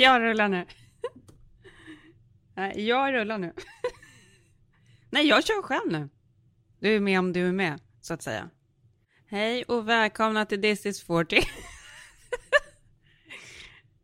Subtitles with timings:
[0.00, 0.66] Jag rullar nu.
[2.54, 3.52] Nej, jag rullar nu.
[5.10, 6.08] Nej, jag kör själv nu.
[6.80, 8.50] Du är med om du är med, så att säga.
[9.26, 11.40] Hej och välkomna till This is 40.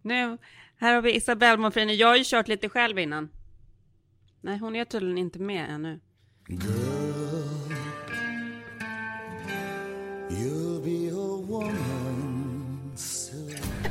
[0.02, 0.38] nu,
[0.76, 1.94] här har vi Isabelle Monfrini.
[1.94, 3.30] Jag har ju kört lite själv innan.
[4.40, 6.00] Nej, hon är tydligen inte med ännu.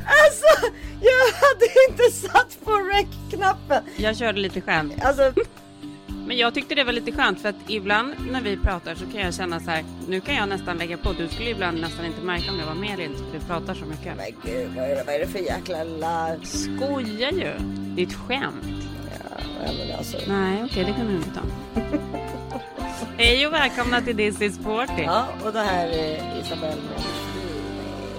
[0.06, 0.66] Alltså,
[1.00, 3.82] jag hade inte satt på rec-knappen.
[3.96, 4.90] Jag körde lite själv.
[5.02, 5.32] Alltså,
[6.26, 9.20] Men jag tyckte det var lite skönt för att ibland när vi pratar så kan
[9.20, 11.12] jag känna så här, nu kan jag nästan lägga på.
[11.12, 13.74] Du skulle ibland nästan inte märka om jag var med eller inte för du pratar
[13.74, 14.16] så mycket.
[14.16, 16.44] men gud, vad är det, vad är det för jäkla larv?
[16.44, 17.52] Skojar ju.
[17.96, 18.64] Det är ett skämt.
[19.64, 20.16] Ja, men alltså.
[20.28, 21.40] Nej, okej, det kan du inte ta.
[23.16, 25.02] Hej och välkomna till This is Sporty.
[25.02, 26.82] Ja, och det här är Isabelle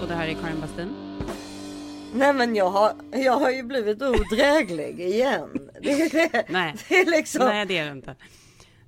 [0.02, 1.05] Och det här är Karin Bastin.
[2.16, 5.70] Nej men jag har, jag har ju blivit odräglig igen.
[5.82, 6.44] Det är, det.
[6.48, 6.74] Nej.
[6.88, 8.14] det är liksom Nej, det är det inte.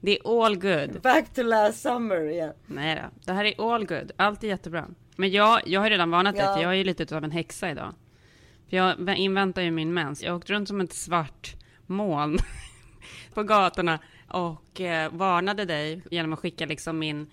[0.00, 1.00] Det är all good.
[1.02, 2.52] back to last summer igen.
[2.66, 4.12] Nej då, det här är all good.
[4.16, 4.86] Allt är jättebra.
[5.16, 6.62] Men jag, jag har redan varnat dig, Ja.
[6.62, 7.94] jag är ju lite av en häxa idag.
[8.70, 10.22] För jag inväntar ju min mens.
[10.22, 11.54] Jag åkte runt som ett svart
[11.86, 12.38] moln
[13.34, 13.98] på gatorna
[14.28, 17.26] och eh, varnade dig genom att skicka liksom min,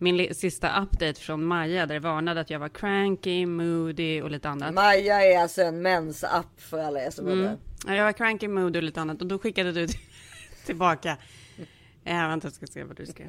[0.00, 4.48] min sista update från Maja där det varnade att jag var cranky, moody och lite
[4.48, 4.74] annat.
[4.74, 7.38] Maja är alltså en mensapp för alla er som Mm.
[7.38, 7.56] undrar.
[7.86, 9.86] Ja, jag var cranky, moody och lite annat och då skickade du
[10.66, 11.16] tillbaka.
[12.04, 13.28] Ja, vänta, jag ska se vad du skrev.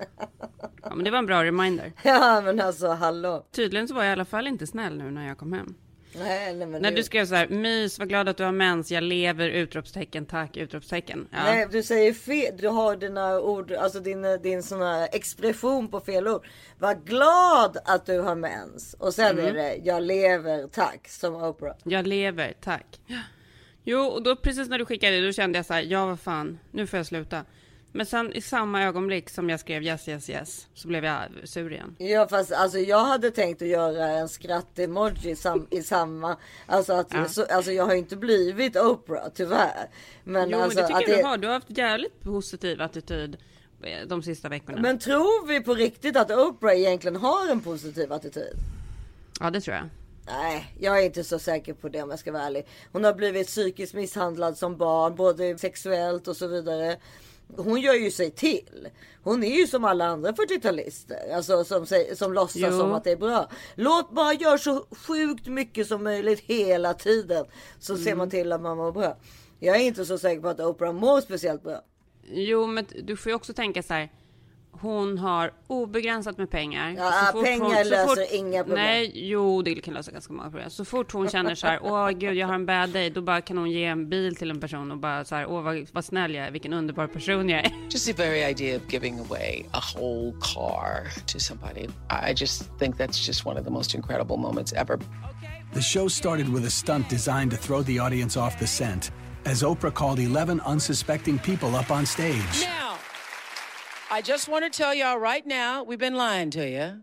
[0.82, 1.92] Ja, men det var en bra reminder.
[2.04, 3.46] Ja men alltså hallå.
[3.52, 5.74] Tydligen så var jag i alla fall inte snäll nu när jag kom hem.
[6.14, 8.52] Nej, nej, men När det- du skrev så här, mys, vad glad att du har
[8.52, 11.28] mens, jag lever, utropstecken, tack, utropstecken.
[11.32, 11.38] Ja.
[11.44, 12.58] Nej, du säger fel.
[12.58, 16.48] Du har dina ord, alltså din, din sån här expression på fel ord.
[16.80, 18.96] Var glad att du har mens.
[19.00, 19.46] Och sen Mm.
[19.46, 21.76] är det, jag lever, tack, som Oprah.
[21.84, 23.00] Jag lever, tack.
[23.84, 26.20] Jo, och då precis när du skickade det, då kände jag så här, ja vad
[26.20, 27.46] fan, nu får jag sluta.
[27.94, 31.72] Men sen i samma ögonblick som jag skrev yes, yes, yes, så blev jag sur
[31.74, 31.96] igen.
[32.00, 36.38] Ja fast alltså jag hade tänkt att göra en skratt-emoji sam, i samma.
[36.66, 37.26] Alltså att, Ja.
[37.28, 39.90] så, alltså jag har inte blivit Oprah tyvärr.
[40.24, 41.38] Men Jo, alltså men det att tycker jag du har.
[41.38, 43.38] Du har haft jävligt positiv attityd
[43.84, 44.82] eh, de sista veckorna.
[44.82, 48.54] Men tror vi på riktigt att Oprah egentligen har en positiv attityd?
[49.40, 49.86] Ja, det tror jag.
[50.28, 52.68] Nej, jag är inte så säker på det om jag ska vara ärlig.
[52.92, 56.98] Hon har blivit psykiskt misshandlad som barn, både sexuellt och så vidare.
[57.58, 58.88] Hon gör ju sig till.
[59.24, 61.36] Hon är ju som alla andra 40-talister.
[61.36, 61.86] Alltså som,
[62.16, 62.80] som låtsas Jo.
[62.80, 63.50] som att det är bra.
[63.76, 67.46] Låt bara göra så sjukt mycket som möjligt hela tiden.
[67.80, 68.18] Så ser Mm.
[68.18, 69.18] man till att man mår bra.
[69.60, 71.82] Jag är inte så säker på att Oprah mår speciellt bra.
[72.32, 74.10] Jo, men du får ju också tänka så här.
[74.82, 76.96] Hon har obegränsat med pengar.
[76.98, 78.84] Ja, Så fort pengar så löser inga problem.
[78.86, 80.70] Nej, jo, det kan lösa ganska många problem.
[80.70, 83.42] Så fort hon känner så här, åh gud, jag har en bad day, då bara
[83.42, 86.06] kan hon ge en bil till en person och bara så här, åh vad, vad
[86.06, 87.72] snäll jag är, vilken underbar person jag är.
[87.90, 91.88] Just the very idea of giving away a whole car to somebody,
[92.30, 95.00] I just think that's just one of the most incredible moments ever.
[95.74, 99.12] The show started with a stunt designed to throw the audience off the scent
[99.46, 102.64] as Oprah called 11 unsuspecting people up on stage.
[102.64, 102.91] Now,
[104.14, 107.02] I just want to tell y'all right now, we've been lying to you.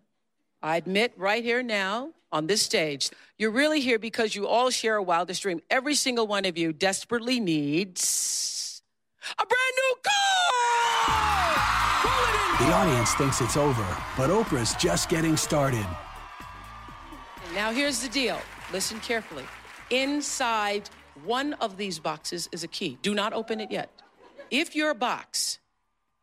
[0.63, 3.09] I admit right here now on this stage,
[3.39, 5.63] you're really here because you all share a wildest dream.
[5.71, 8.83] Every single one of you desperately needs
[9.39, 11.55] a brand new car!
[12.03, 12.67] Pull it in.
[12.67, 13.87] The audience thinks it's over,
[14.19, 15.87] but Oprah's just getting started.
[17.55, 18.39] Now, here's the deal.
[18.71, 19.45] Listen carefully.
[19.89, 20.91] Inside
[21.25, 22.99] one of these boxes is a key.
[23.01, 23.91] Do not open it yet.
[24.51, 25.59] If your box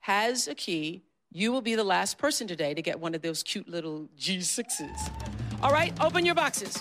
[0.05, 1.01] has a key,
[1.31, 5.11] you will be the last person today to get one of those cute little G6s.
[5.63, 6.77] All right, open your boxes.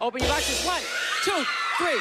[0.00, 0.64] Open your boxes.
[0.64, 0.80] One,
[1.22, 1.44] two,
[1.76, 1.92] three.
[1.92, 2.00] You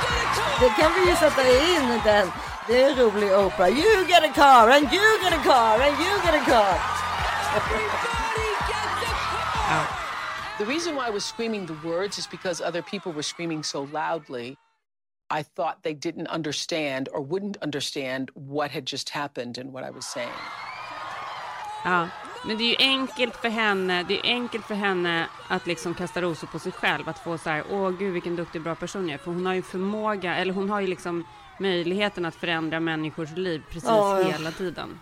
[0.00, 0.60] get a car!
[0.60, 2.30] Det kan vi ju sätta in den.
[2.66, 3.68] Det är en rolig Oprah.
[3.68, 6.78] You get a car and you get a car and you get a car.
[7.56, 9.14] Everybody gets a
[9.68, 9.86] car!
[10.58, 13.86] The reason why I was screaming the words is because other people were screaming so
[13.92, 14.56] loudly.
[15.30, 19.90] I thought they didn't understand or wouldn't understand what had just happened and what I
[19.90, 20.30] was saying.
[21.84, 22.08] Ja,
[22.46, 26.22] men det är ju enkelt för henne, det är enkelt för henne att liksom kasta
[26.22, 29.14] rosor på sig själv, att få så här, åh gud vilken duktig bra person jag
[29.14, 31.24] är, för hon har ju förmåga, eller hon har ju liksom
[31.60, 34.22] möjligheten att förändra människors liv precis ja.
[34.22, 35.00] hela tiden.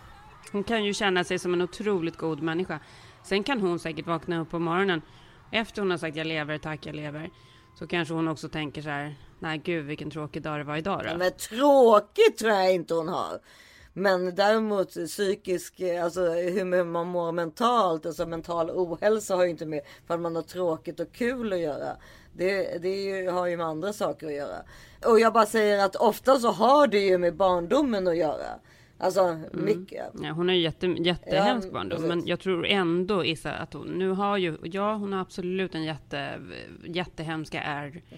[0.53, 2.81] Hon kan ju känna sig som en otroligt god människa.
[3.23, 5.03] Sen kan hon säkert vakna upp på morgonen,
[5.51, 7.31] efter hon har sagt jag lever, tack jag lever,
[7.79, 11.03] så kanske hon också tänker så här, nej gud vilken tråkig dag det var idag
[11.05, 11.19] då.
[11.19, 13.41] Men tråkigt tror jag inte hon har.
[13.93, 19.81] Men däremot psykisk, alltså hur man mår mentalt, alltså mental ohälsa har ju inte med
[20.07, 21.97] för att man har tråkigt och kul att göra.
[22.33, 24.63] Det, det ju, har ju med andra saker att göra.
[25.07, 28.59] Och jag bara säger att ofta så har det ju med barndomen att göra.
[29.03, 29.45] Alltså mm.
[29.53, 30.07] mycket.
[30.23, 32.03] Ja, hon är jätte, jättehemsk ja, barndom.
[32.03, 35.85] Men jag tror ändå Issa att hon nu har ju, ja hon har absolut en
[35.85, 36.41] jätte,
[36.85, 38.03] jättehemska ärr.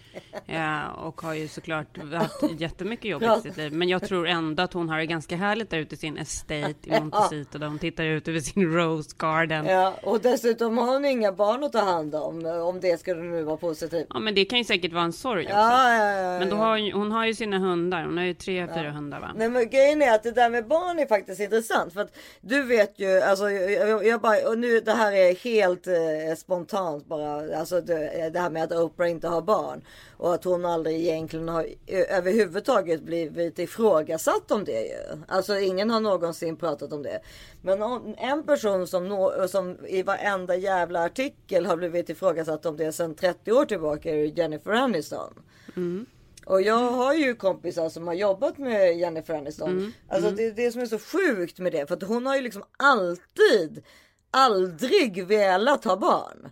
[0.47, 3.73] Ja, och har ju såklart haft jättemycket jobb i sitt liv.
[3.73, 6.75] Men jag tror ändå att hon har det ganska härligt där ute i sin estate
[6.83, 7.59] i Montecito.
[7.59, 9.67] Där hon tittar ut över sin rose garden.
[9.67, 12.47] Ja, och dessutom har hon inga barn att ta hand om.
[12.47, 14.07] Om det skulle nu vara positivt.
[14.11, 15.57] Ja, men det kan ju säkert vara en sorg också.
[15.57, 18.05] Ja, men då har hon, har ju sina hundar.
[18.05, 19.33] Hon har ju tre, fyra hundar va?
[19.37, 21.93] Nej men grejen är att det där med barn är faktiskt intressant.
[21.93, 25.87] För att du vet ju, alltså jag, jag bara, och nu det här är helt
[25.87, 27.59] eh, spontant bara.
[27.59, 29.85] Alltså det, eh, det, här med att Oprah inte har barn.
[30.17, 31.67] Och att hon aldrig egentligen har
[32.09, 35.23] överhuvudtaget blivit ifrågasatt om det ju.
[35.29, 37.21] Alltså ingen har någonsin pratat om det.
[37.63, 37.83] Men
[38.19, 43.15] en person som, nå, som i varenda jävla artikel har blivit ifrågasatt om det sedan
[43.15, 45.35] 30 år tillbaka är Jennifer Aniston.
[45.77, 46.07] Mm.
[46.47, 49.71] Och jag har ju kompisar som har jobbat med Jennifer Aniston.
[49.71, 49.93] Mm.
[50.09, 50.37] Alltså mm.
[50.37, 51.87] det är det som är så sjukt med det.
[51.87, 53.85] För att hon har ju liksom alltid,
[54.31, 56.51] aldrig velat ha barn.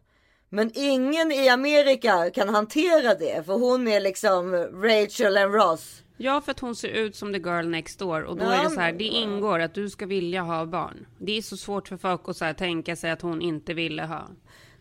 [0.48, 3.46] Men ingen i Amerika kan hantera det.
[3.46, 6.02] För hon är liksom Rachel and Ross.
[6.16, 8.22] Ja, för att hon ser ut som the girl next door.
[8.22, 11.06] Och då ja, är det så här, det ingår att du ska vilja ha barn.
[11.18, 14.02] Det är så svårt för folk att så här, tänka sig att hon inte ville
[14.02, 14.28] ha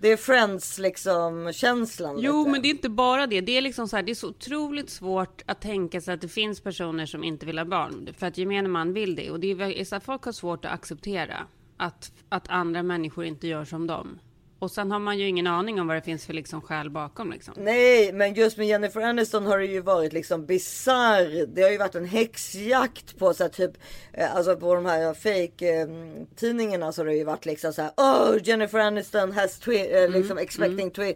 [0.01, 2.19] det är Friends liksom känslan.
[2.19, 2.51] Jo, lite.
[2.51, 3.41] men det är inte bara det.
[3.41, 6.27] Det är liksom så här, det är så otroligt svårt att tänka sig att det
[6.27, 8.09] finns personer som inte vill ha barn.
[8.17, 9.31] För att gemene man vill det.
[9.31, 13.47] Och det är så att folk har svårt att acceptera att, att andra människor inte
[13.47, 14.19] gör som dem.
[14.61, 17.31] Och sen har man ju ingen aning om vad det finns för liksom skäl bakom
[17.31, 17.53] liksom.
[17.57, 21.45] Nej, men just med Jennifer Aniston har det ju varit liksom bizarr.
[21.45, 23.71] Det har ju varit en häxjakt på så här, typ,
[24.13, 25.87] eh, alltså på de här fake eh,
[26.35, 27.91] tidningarna så har det ju varit liksom så här.
[27.97, 30.91] Oh, Jennifer Aniston has twin, eh, mm, liksom expecting mm.
[30.91, 31.15] twin.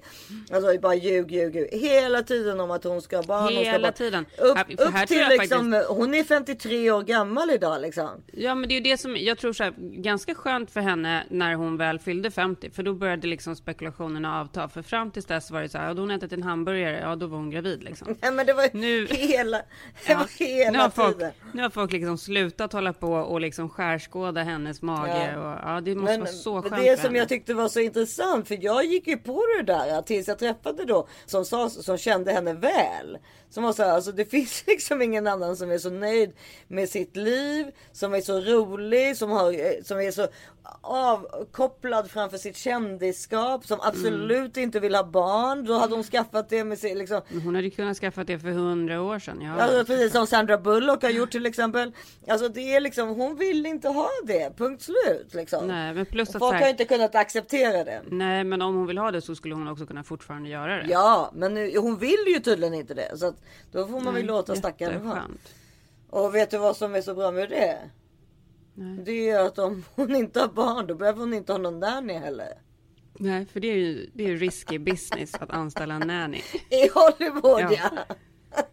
[0.52, 1.70] Alltså bara ljug, ljug, ljug.
[1.72, 3.54] Hela tiden om att hon ska ha barn.
[3.54, 3.94] Hela ska barn.
[3.94, 4.26] tiden.
[4.38, 5.98] Upp, här, upp till liksom, faktiskt...
[5.98, 8.10] hon är 53 år gammal idag liksom.
[8.34, 11.24] Ja, men det är ju det som jag tror så här, ganska skönt för henne
[11.30, 14.70] när hon väl fyllde 50, för då började liksom spekulationerna avta.
[14.70, 17.28] För fram tills dess var det så här, hade hon ätit en hamburgare, ja då
[17.28, 18.16] var hon gravid liksom.
[18.22, 19.58] Ja men det var nu, hela,
[20.06, 21.32] det ja, var hela nu har folk, tiden.
[21.54, 25.32] Nu har folk liksom slutat hålla på och liksom skärskåda hennes mage.
[25.34, 25.40] Ja.
[25.40, 28.48] Och, ja det måste men, vara så skönt Det som jag tyckte var så intressant,
[28.48, 32.32] för jag gick ju på det där tills jag träffade då, som, sa, som kände
[32.32, 33.18] henne väl.
[33.50, 36.34] Som var så här, alltså det finns liksom ingen annan som är så nöjd
[36.68, 40.28] med sitt liv, som är så rolig, som, har, som är så
[40.82, 44.64] avkopplad framför sitt kändisskap, som absolut mm.
[44.64, 45.66] inte vill ha barn.
[45.66, 47.22] Då hade hon skaffat det med sig liksom.
[47.44, 49.42] Hon hade kunnat skaffa det för hundra år sedan.
[49.42, 49.62] Ja.
[49.62, 51.92] Alltså, precis som Sandra Bullock har gjort till exempel.
[52.28, 55.68] Alltså det är liksom, hon vill inte ha det, punkt slut liksom.
[55.68, 56.62] Nej, men plus att Folk här...
[56.62, 58.02] har inte kunnat acceptera det.
[58.10, 60.88] Nej, men om hon vill ha det så skulle hon också kunna fortfarande göra det.
[60.90, 63.18] Ja, men hon vill ju tydligen inte det.
[63.18, 63.36] Så att
[63.72, 65.24] då får man väl låta stackaren vara.
[66.10, 67.78] Och vet du vad som är så bra med det?
[68.76, 68.98] Nej.
[69.06, 72.14] Det är att om hon inte har barn då behöver hon inte ha någon nanny
[72.14, 72.54] heller.
[73.20, 76.42] Nej, för det är ju, det är ju risky business att anställa en nanny.
[76.70, 77.72] I Hollywood ja.
[77.72, 78.16] ja.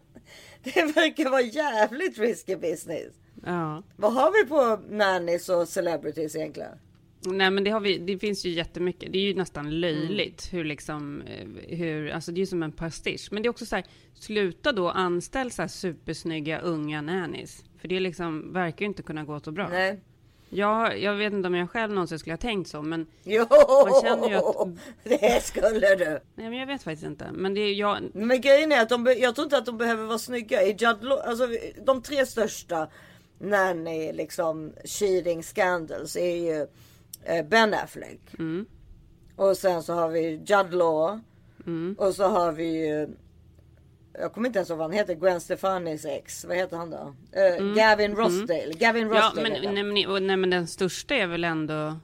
[0.63, 3.13] Det verkar vara jävligt risky business.
[3.45, 3.83] Ja.
[3.95, 6.77] Vad har vi på nannies och celebrities egentligen?
[7.25, 9.11] Nej men det har vi, det finns ju jättemycket.
[9.11, 10.57] Det är ju nästan löjligt mm.
[10.57, 13.27] hur liksom, eh, hur, alltså det är ju som en pastisch.
[13.31, 17.63] Men det är också så här, sluta då anställa så här supersnygga unga nannies.
[17.83, 19.69] För det liksom verkar ju inte kunna gå så bra.
[19.69, 19.99] Nej.
[20.49, 23.07] Jag, jag vet inte om jag själv någonsin skulle ha tänkt så, men...
[23.23, 24.67] Jo, man känner ju att...
[25.03, 26.19] det skulle du!
[26.35, 27.31] Nej, men jag vet faktiskt inte.
[27.33, 28.01] Men det är jag...
[28.13, 30.63] Men grejen är att de, jag tror inte att de behöver vara snygga.
[30.63, 31.47] I Judd alltså
[31.85, 32.89] de tre största
[33.39, 36.67] nanny liksom cheating scandals är ju
[37.25, 38.19] Eh, ben Affleck.
[38.39, 38.65] Mm.
[39.35, 41.19] Och sen så har vi Judd Law.
[41.65, 41.95] Mm.
[41.99, 43.07] Och så har vi
[44.19, 45.13] jag kommer inte ens ihåg vad han heter.
[45.15, 46.45] Gwen Stefanis ex.
[46.45, 47.15] Vad heter han då?
[47.37, 47.75] Uh, mm.
[47.75, 48.17] Gavin mm.
[48.17, 48.63] Rossdale.
[48.63, 48.77] Mm.
[48.77, 49.49] Gavin Rossdale.
[49.49, 51.95] Ja, men, nej, men, nej, men den största är väl ändå.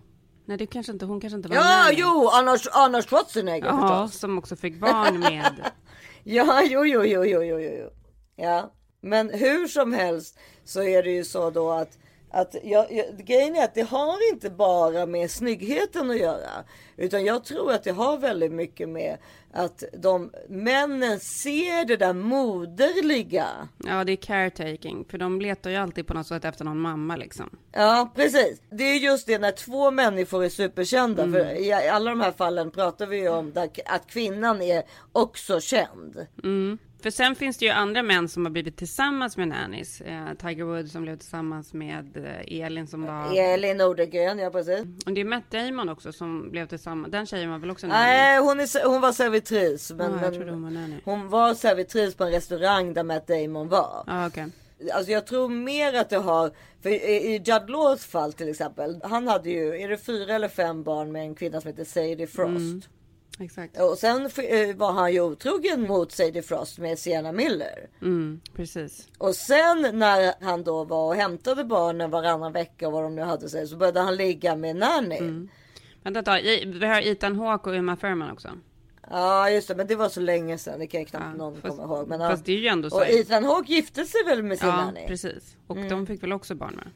[0.45, 1.05] Nej, det kanske inte.
[1.05, 1.95] Hon kanske inte var Ja, med.
[1.99, 4.19] jo, Arnold, Arnold Schwarzenegger Ja, förstås.
[4.19, 5.71] som också fick barn med.
[6.23, 7.89] ja, jo, jo, jo, jo, jo, jo.
[8.35, 11.97] Ja, men hur som helst så är det ju så då att
[12.31, 16.63] att jag, jag, grejen är att det har inte bara med snyggheten att göra.
[16.97, 19.17] Utan jag tror att det har väldigt mycket med
[19.53, 23.47] att de männen ser det där moderliga.
[23.77, 25.05] Ja, det är caretaking.
[25.09, 27.49] För de letar ju alltid på något sätt efter någon mamma liksom.
[27.71, 28.61] Ja, precis.
[28.69, 31.23] Det är just det när två människor är superkända.
[31.23, 31.33] Mm.
[31.33, 33.53] För i alla de här fallen pratar vi ju om
[33.85, 36.27] att kvinnan är också känd.
[36.43, 36.77] Mm.
[37.03, 40.01] För sen finns det ju andra män som har blivit tillsammans med nannies.
[40.01, 43.37] Eh, Tiger Woods som blev tillsammans med eh, Elin som var...
[43.53, 44.85] Elin Nordegren, ja precis.
[45.05, 47.11] Och det är Matt Damon också som blev tillsammans.
[47.11, 47.99] Den tjejen var väl också nanny?
[47.99, 49.91] Nej, hon, är, hon var servitris.
[49.91, 53.67] Men, Ah, jag men hon var hon var servitris på en restaurang där Matt Damon
[53.69, 54.03] var.
[54.07, 54.45] Ja, okej.
[54.93, 56.51] Alltså jag tror mer att det har,
[56.81, 59.01] för i i Judd Laws fall till exempel.
[59.03, 62.27] Han hade ju, är det fyra eller fem barn med en kvinna som heter Sadie
[62.27, 62.57] Frost.
[62.57, 62.81] Mm.
[63.39, 63.79] Exakt.
[63.81, 67.89] Och sen eh, var han ju otrogen mot Sadie Frost med Sienna Miller.
[68.01, 69.07] Mm, precis.
[69.17, 73.21] Och sen när han då var och hämtade barnen varannan vecka och vad de nu
[73.21, 75.17] hade sig så började han ligga med Nanny.
[75.17, 75.49] Mm.
[76.03, 76.41] Vänta ett tag.
[76.65, 78.49] Vi har Ethan Hawke och Uma Thurman också.
[79.11, 80.79] Ja just det, men det var så länge sedan.
[80.79, 82.07] Det kan ju knappt Ja, någon fast- komma ihåg.
[82.07, 84.67] Men, fast det är ju ändå så Och Ethan Hawke gifte sig väl med sin
[84.67, 85.07] Ja, Nanny?
[85.07, 85.55] precis.
[85.67, 85.89] Och Mm.
[85.89, 86.87] de fick väl också barn med?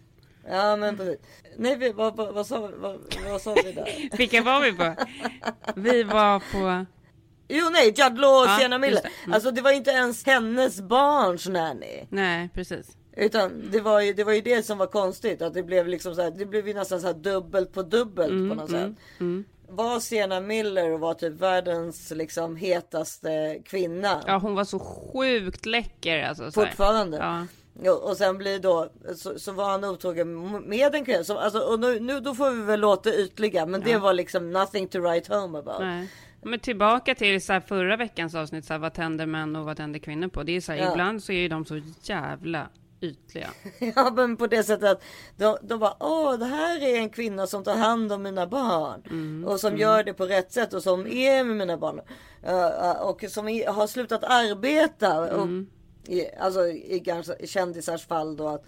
[0.48, 1.20] Ja men precis.
[1.58, 4.10] Nej vi, vad, vad, vad, sa, vad, vad sa vi där?
[4.18, 4.96] Vilka var vi på?
[5.76, 6.86] Vi var på...
[7.48, 9.02] Jo nej, Judd Law och Ja, Sienna Miller.
[9.02, 9.10] det.
[9.24, 9.34] Mm.
[9.34, 12.06] Alltså det var inte ens hennes barns nanny.
[12.10, 12.98] Nej, precis.
[13.18, 15.42] Utan det var ju det, var ju det som var konstigt.
[15.42, 18.32] Att det blev liksom så här, det blev ju nästan så här dubbelt på dubbelt
[18.32, 18.92] Mm, på något sätt.
[19.68, 24.24] Var Sienna Miller och var typ världens liksom hetaste kvinna.
[24.28, 26.52] Ja, hon var så sjukt läcker alltså.
[26.52, 27.18] Fortfarande.
[27.18, 27.48] Ja.
[27.82, 31.24] Ja, och sen blir då så, så var han otrogen med en kvinna.
[31.24, 33.66] Så, alltså, och nu, nu då får vi väl låta ytliga.
[33.66, 35.80] Men det var liksom nothing to write home about.
[35.80, 36.10] Nej.
[36.42, 39.78] Men tillbaka till så här förra veckans avsnitt, så här, vad tänder män och vad
[39.78, 40.44] tänder kvinnor på?
[40.44, 40.92] Det är så här, Ja.
[40.92, 42.70] ibland så är ju de så jävla
[43.02, 43.50] ytliga.
[43.96, 45.04] Ja men på det sättet att
[45.38, 49.04] de, de bara åh det här är en kvinna som tar hand om mina barn.
[49.10, 52.02] Mm, Och som gör det på rätt sätt och som är med mina barn.
[52.48, 55.30] Uh, och som är, har slutat arbeta.
[55.30, 55.68] Mm.
[56.08, 58.66] I, alltså i ganska kändisars fall då att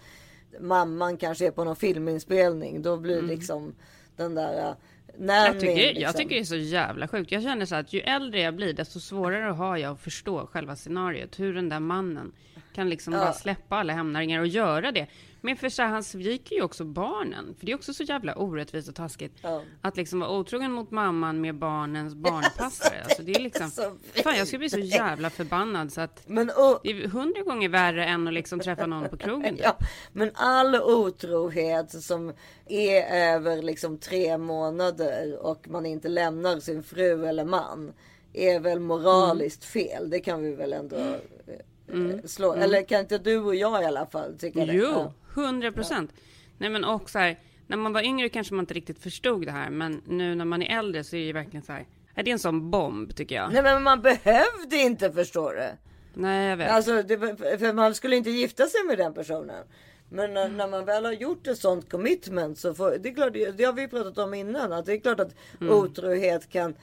[0.60, 2.82] mamman kanske är på någon filminspelning.
[2.82, 3.74] Då blir liksom
[4.16, 4.74] den där
[5.18, 5.52] nanny, Mm.
[5.52, 6.02] Jag tycker, liksom.
[6.02, 7.32] jag tycker det är så jävla sjukt.
[7.32, 10.76] Jag känner så att ju äldre jag blir, desto svårare har jag att förstå själva
[10.76, 11.38] scenariot.
[11.38, 12.32] Hur den där mannen
[12.74, 15.06] kan liksom bara släppa alla hämningar och göra det.
[15.46, 17.54] Men för så här, han sviker ju också barnen.
[17.58, 19.32] För det är också så jävla orättvist och taskigt.
[19.42, 19.62] Ja.
[19.80, 23.02] Att liksom vara otrogen mot mamman med barnens barnpassare.
[23.04, 23.70] Alltså det är liksom...
[24.24, 26.22] Fan, jag ska bli så jävla förbannad så att...
[26.28, 29.58] Men och, Det är hundra gånger värre än att liksom träffa någon på krogen.
[29.62, 29.76] Ja,
[30.12, 32.32] men all otrohet som
[32.66, 33.02] är
[33.34, 37.92] över liksom tre månader och man inte lämnar sin fru eller man
[38.32, 40.10] är väl moraliskt fel.
[40.10, 42.52] Det kan vi väl ändå eh, slå.
[42.52, 44.72] Eller kan inte du och jag i alla fall tycka det?
[44.72, 45.12] Jo, Ja.
[45.40, 46.12] Hundra procent.
[46.58, 49.52] Nej men och så här, när man var yngre kanske man inte riktigt förstod det
[49.52, 51.86] här, men nu när man är äldre så är det ju verkligen så här.
[52.14, 53.52] är Det är en sån bomb tycker jag.
[53.52, 55.76] Nej men man behövde inte förstå det.
[56.14, 56.70] Nej, jag vet.
[56.70, 57.18] Alltså, det,
[57.58, 59.64] för man skulle inte gifta sig med den personen.
[60.08, 63.32] Men när, när man väl har gjort ett sånt commitment så får, det är klart,
[63.56, 66.74] det har vi pratat om innan, att det är klart att otrohet kan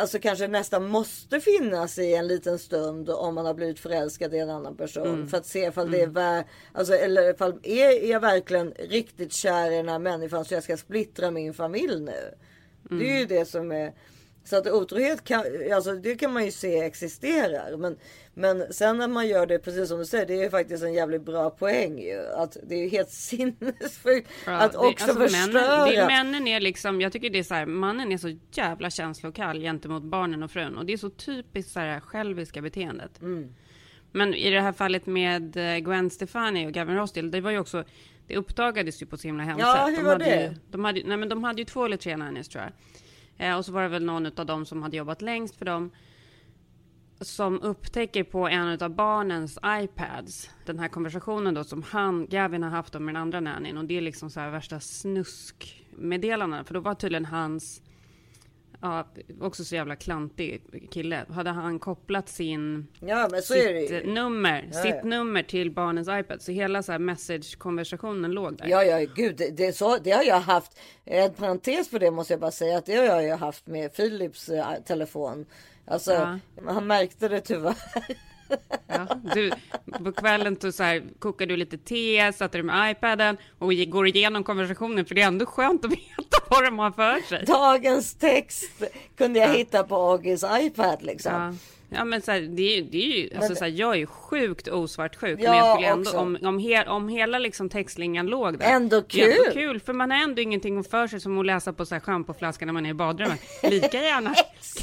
[0.00, 4.38] Alltså kanske nästan måste finnas i en liten stund om man har blivit förälskad i
[4.38, 5.28] en annan person.
[5.28, 9.32] För att se ifall det är värt, alltså eller ifall är, är jag verkligen riktigt
[9.32, 12.34] kär i den här människan så jag ska splittra min familj nu.
[12.82, 13.92] Det är ju det som är
[14.44, 15.44] så att otrohet kan,
[15.74, 17.76] alltså det kan man ju se existerar.
[17.76, 17.96] Men,
[18.34, 20.94] men sen när man gör det precis som du säger, det är ju faktiskt en
[20.94, 22.26] jävligt bra poäng ju.
[22.36, 23.10] Att det är ju helt
[23.60, 25.86] sinnessjukt Ja, att det- också alltså, förstöra.
[25.86, 28.90] Männen, det, männen är liksom, jag tycker det är så här, mannen är så jävla
[28.90, 30.76] känslokall gentemot barnen och frun.
[30.78, 33.20] Och det är så typiskt så här själviska beteendet.
[33.22, 33.54] Mm.
[34.12, 37.58] Men i det här fallet med eh, Gwen Stefani och Gavin Rossdale, det var ju
[37.58, 37.84] också,
[38.26, 40.42] det uppdagades ju på så himla hemskt Ja, hur de var det?
[40.42, 42.72] Ju, de, hade, nej, men de hade ju två eller tre nannies tror jag.
[43.40, 45.90] Eh, och så var det väl någon av dem som hade jobbat längst för dem
[47.20, 52.70] som upptäcker på en av barnens iPads den här konversationen då som han, Gavin har
[52.70, 56.80] haft med den andra nannyn och det är liksom så här värsta snuskmeddelandena för då
[56.80, 57.82] var tydligen hans
[58.82, 59.06] Ja,
[59.40, 61.24] också så jävla klantig kille.
[61.28, 64.12] Hade han kopplat sin Ja men så är det ju.
[64.12, 65.04] nummer, Ja, sitt ja.
[65.04, 66.42] nummer till barnens iPad.
[66.42, 68.66] Så hela så här message-konversationen låg där.
[68.66, 70.78] Ja, ja, gud, det, så, det har jag haft.
[71.04, 73.96] En parentes på det måste jag bara säga att det har jag ju haft med
[73.96, 75.46] Philips eh, telefon.
[75.86, 76.38] Alltså, Ja.
[76.72, 77.74] han märkte det tyvärr.
[78.86, 79.50] Ja, du,
[80.04, 84.06] på kvällen så, så här, kokar du lite te, sätter dig med iPaden och går
[84.06, 87.44] igenom konversationen för det är ändå skönt att veta vad de har för sig.
[87.46, 88.82] Dagens text
[89.16, 91.32] kunde jag hitta på Augis iPad liksom.
[91.32, 91.54] Ja.
[91.90, 94.06] Ja men så här, det är det är ju alltså så här, jag är ju
[94.06, 95.40] sjukt osvartsjuk.
[95.42, 96.18] Ja, men jag skulle ändå, också.
[96.20, 98.66] om, om, he, om hela liksom textlinjen låg där.
[98.66, 99.52] Ändå är ändå kul.
[99.52, 102.66] kul, för man har ändå ingenting för sig som att läsa på så här schampoflaskan
[102.66, 103.40] när man är i badrummet.
[103.62, 104.34] Lika gärna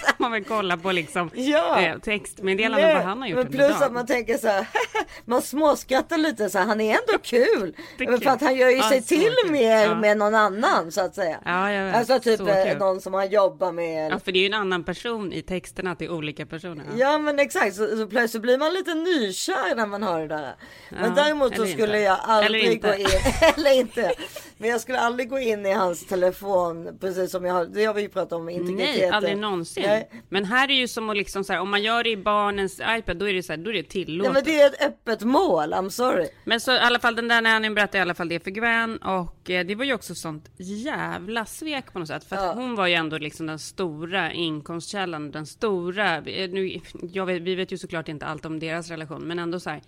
[0.05, 1.81] kan man väl kolla på liksom Ja.
[1.81, 3.93] eh, textmeddelanden vad han har gjort men under plus att dagen.
[3.93, 4.67] man tänker så här,
[5.25, 7.75] man småskrattar lite så här, han är ändå kul.
[7.99, 8.83] Är Men för att han gör ju kul.
[8.83, 9.51] sig Ja, till kul.
[9.51, 11.37] mer med någon annan så att säga.
[11.45, 11.95] Ja, jag vet.
[11.95, 12.77] Alltså typ eh, kul.
[12.77, 14.11] någon som han jobbar med.
[14.11, 16.85] Ja, för det är ju en annan person i texterna till olika personer.
[16.99, 17.07] Ja.
[17.11, 20.55] Ja men exakt, så, så plötsligt blir man lite nykär när man har det där.
[20.89, 21.97] Men Ja, däremot så skulle inte.
[21.99, 23.07] jag aldrig gå in,
[23.57, 24.13] eller inte.
[24.57, 27.93] Men jag skulle aldrig gå in i hans telefon, precis som jag har, det har
[27.93, 28.99] vi ju pratat om, integriteten.
[29.01, 29.83] Nej, aldrig någonsin.
[29.87, 30.09] Nej.
[30.29, 32.81] Men här är ju som att liksom så här, om man gör det i barnens
[32.89, 34.33] iPad, då är det så här, då är det Nej tillåtet.
[34.33, 36.27] men det är ett öppet mål, I'm sorry.
[36.43, 38.97] Men så i alla fall den där Nannyn berättade i alla fall det för Gwen
[38.97, 42.23] och eh, det var ju också sånt jävla svek på något sätt.
[42.23, 42.53] För att Ja.
[42.53, 46.79] hon var ju ändå liksom den stora inkomstkällan, den stora, nu,
[47.11, 49.81] jag vet, vi vet ju såklart inte allt om deras relation, men ändå så här.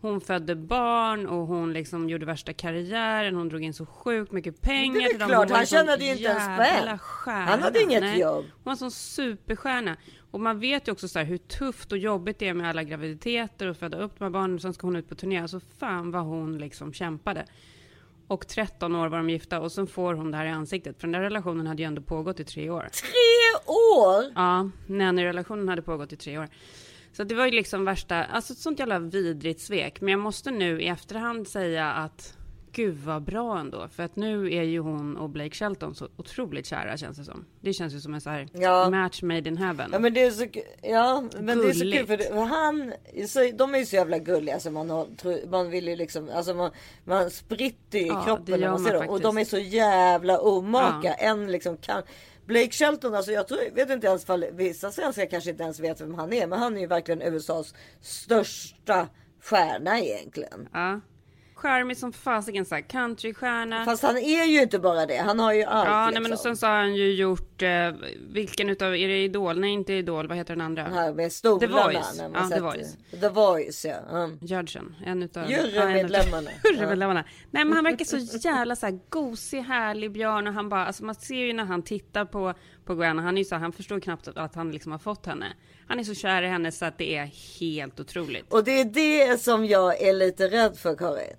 [0.00, 4.60] Hon födde barn och hon liksom gjorde värsta karriären, hon drog in så sjukt mycket
[4.60, 5.28] pengar Det är väl till dem.
[5.28, 6.98] klart, han tjänade ju inte en jävla spänn.
[6.98, 7.44] stjärna.
[7.50, 8.20] Han hade inget Nej.
[8.20, 8.44] jobb.
[8.52, 9.96] Hon var en sån superstjärna.
[10.30, 12.82] Och man vet ju också så här hur tufft och jobbigt det är med alla
[12.82, 14.60] graviditeter och föda upp de här barnen.
[14.60, 15.38] Sen ska hon ut på turné.
[15.38, 17.46] Alltså fan vad hon liksom kämpade.
[18.28, 20.96] Och 13 år var de gifta och sen får hon det här i ansiktet.
[21.00, 22.80] För den där relationen hade ju ändå pågått i tre år.
[22.92, 24.24] Tre år!
[24.34, 26.48] Ja, nanny-relationen hade pågått i tre år.
[27.12, 30.00] Så det var ju liksom värsta, alltså ett sånt jävla vidrigt svek.
[30.00, 32.36] Men jag måste nu i efterhand säga att
[32.72, 33.88] gud vad bra ändå.
[33.88, 37.44] För att nu är ju hon och Blake Shelton så otroligt kära känns det som.
[37.60, 38.90] Det känns ju som en så här Ja.
[38.90, 39.90] match made in heaven.
[39.92, 40.46] Ja men det är så,
[40.82, 42.92] ja, men det är så kul för det, han,
[43.28, 45.06] så, de är ju så jävla gulliga så man, har,
[45.50, 46.70] man vill ju liksom, alltså man,
[47.04, 49.08] man spritter ju i Ja, kroppen när man ser dem.
[49.08, 51.14] Och de är så jävla omaka.
[51.14, 52.02] En liksom kan,
[52.46, 56.00] Blake Shelton, alltså jag tror, vet inte ens fall, vissa svenskar kanske inte ens vet
[56.00, 56.46] vem han är.
[56.46, 59.08] Men han är ju verkligen USAs största
[59.42, 60.68] stjärna egentligen.
[60.72, 61.00] Ja.
[61.54, 63.84] Charmig som fasiken såhär, countrystjärna.
[63.84, 65.16] Fast han är ju inte bara det.
[65.16, 65.88] Han har ju allt.
[65.88, 66.22] Ja, nej, liksom.
[66.22, 67.94] men och sen så har han ju gjort, eh,
[68.30, 69.60] vilken utav, är det Idol?
[69.60, 70.82] Nej, inte Idol, vad heter den andra?
[70.82, 71.60] Här med stolarna.
[71.60, 72.16] The Voice.
[72.18, 72.96] När man Ja, The sätter- Voice.
[73.20, 73.96] The Voice ja.
[74.24, 74.38] Mm.
[74.42, 76.50] Judgen, en utav Jurymedlemmarna.
[76.64, 77.24] Ja, Jurymedlemmarna.
[77.50, 81.04] Nej men han verkar så jävla så här gosig, härlig björn och han bara, alltså
[81.04, 83.72] man ser ju när han tittar på, på Gwen, han är ju så här, han
[83.72, 85.46] förstår knappt att han liksom har fått henne.
[85.88, 88.52] Han är så kär i henne så att det är helt otroligt.
[88.52, 91.36] Och det är det som jag är lite rädd för Karin.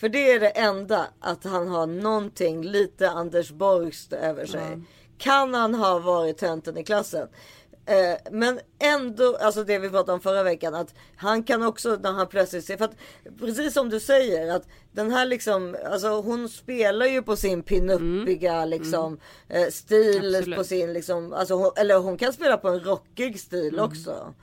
[0.00, 4.82] För det är det enda att han har någonting lite Anders Borgs över sig.
[5.20, 7.28] Kan han ha varit tönten i klassen?
[7.86, 12.12] Eh, men ändå, alltså det vi pratade om förra veckan, att han kan också när
[12.12, 12.94] han plötsligt ser, för att
[13.38, 18.64] precis som du säger att den här liksom, alltså hon spelar ju på sin pinuppiga
[18.64, 20.58] liksom eh, stil, Absolut.
[20.58, 24.34] på sin liksom, alltså hon, eller hon kan spela på en rockig stil också.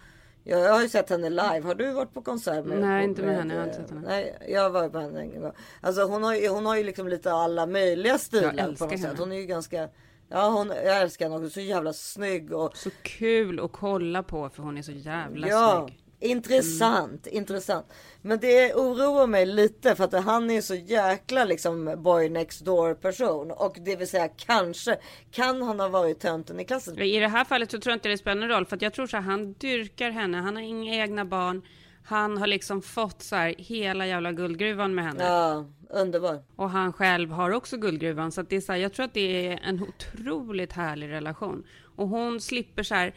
[0.44, 1.62] Jag, jag har ju sett henne live.
[1.64, 3.54] Har du varit på konsert med Nej, på- inte med henne.
[3.54, 4.08] Jag har inte sett henne.
[4.08, 5.52] Nej, jag har varit på henne en gång.
[5.82, 9.00] Alltså hon har hon har ju liksom lite alla möjliga stilar på något sätt.
[9.00, 9.16] henne.
[9.20, 9.90] Hon är ju ganska,
[10.30, 11.50] ja hon, jag älskar henne också.
[11.50, 15.86] Så jävla snygg och Så kul att kolla på för hon är så jävla ja.
[15.88, 16.04] snygg.
[16.20, 17.86] Intressant, intressant.
[18.22, 22.94] Men det oroar mig lite för att han är så jäkla liksom boy next door
[22.94, 23.52] person.
[23.52, 24.98] Och det vill säga kanske
[25.32, 27.02] kan han ha varit tönten i klassen.
[27.02, 28.94] I det här fallet så tror jag inte det spelar någon roll för att jag
[28.94, 31.62] tror så här, han dyrkar henne, han har inga egna barn.
[32.10, 35.24] Han har liksom fått så här hela jävla guldgruvan med henne.
[35.24, 36.44] Ja, underbar.
[36.56, 38.32] Och han själv har också guldgruvan.
[38.32, 41.64] Så att det är så här, jag tror att det är en otroligt härlig relation.
[41.96, 43.14] Och hon slipper så här,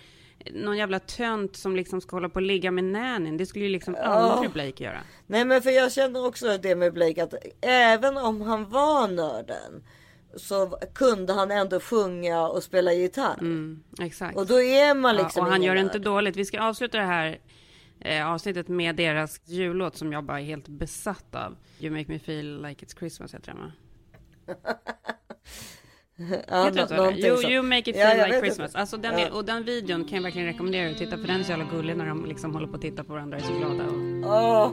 [0.53, 3.37] någon jävla tönt som liksom ska hålla på och ligga med nannyn.
[3.37, 5.00] Det skulle ju liksom aldrig Blake göra.
[5.26, 9.83] Nej men för jag känner också det med Blake att även om han var nörden
[10.37, 13.38] så kunde han ändå sjunga och spela gitarr.
[13.40, 14.37] Mm, exakt.
[14.37, 16.37] Och då är man Ja, liksom och han gör det inte dåligt.
[16.37, 17.38] Vi ska avsluta det här
[18.01, 21.57] eh, avsnittet med deras jullåt som jag bara är helt besatt av.
[21.81, 23.73] You make me feel like it's Christmas heter den va?
[26.49, 26.97] Ja, det?
[26.97, 28.71] någonting You, you make it Ja, feel jag like Christmas.
[28.71, 28.79] inte.
[28.79, 31.41] Alltså den är, och den videon kan jag verkligen rekommendera er att titta för den
[31.41, 33.47] är så jävla gullig när de liksom håller på att titta på varandra och är
[33.47, 33.85] så glada.
[33.85, 34.31] Och...
[34.31, 34.73] Åh.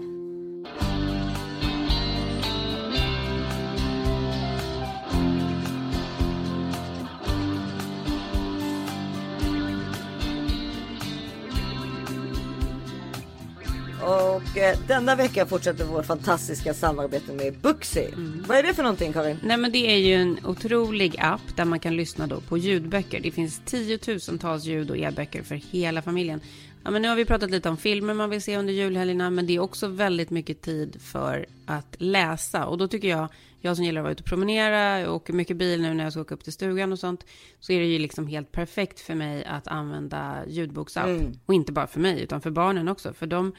[14.07, 18.05] Och eh, denna vecka fortsätter vårt fantastiska samarbete med Booksy.
[18.05, 18.43] Mm.
[18.47, 19.39] Vad är det för någonting Karin?
[19.43, 23.19] Nej men det är ju en otrolig app där man kan lyssna då på ljudböcker.
[23.19, 26.41] Det finns tiotusentals ljud och e-böcker för hela familjen.
[26.83, 29.47] Ja, men nu har vi pratat lite om filmer man vill se under julhelgerna men
[29.47, 32.65] det är också väldigt mycket tid för att läsa.
[32.65, 33.27] Och då tycker jag,
[33.61, 36.13] jag som gillar att vara ute och promenera och åker mycket bil nu när jag
[36.13, 37.25] ska åka upp till stugan och sånt.
[37.59, 41.09] Så är det ju liksom helt perfekt för mig att använda ljudboksapp.
[41.45, 43.13] Och inte bara för mig utan för barnen också.
[43.13, 43.53] För de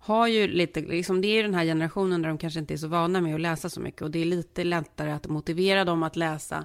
[0.00, 2.78] har ju lite, liksom det är ju den här generationen där de kanske inte är
[2.78, 6.02] så vana med att läsa så mycket och det är lite lättare att motivera dem
[6.02, 6.64] att läsa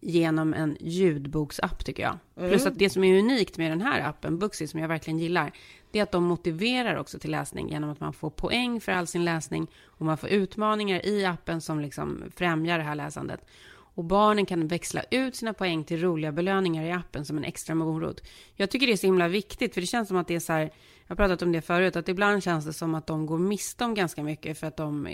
[0.00, 2.18] genom en ljudboksapp tycker jag.
[2.48, 5.52] Plus att det som är unikt med den här appen, Booksy, som jag verkligen gillar,
[5.90, 9.06] det är att de motiverar också till läsning genom att man får poäng för all
[9.06, 13.40] sin läsning och man får utmaningar i appen som liksom främjar det här läsandet.
[13.70, 17.74] Och barnen kan växla ut sina poäng till roliga belöningar i appen som en extra
[17.74, 18.22] morot.
[18.54, 20.52] Jag tycker det är så himla viktigt, för det känns som att det är så
[20.52, 20.70] här,
[21.08, 23.84] jag har pratat om det förut, att ibland känns det som att de går miste
[23.84, 25.08] om ganska mycket för att de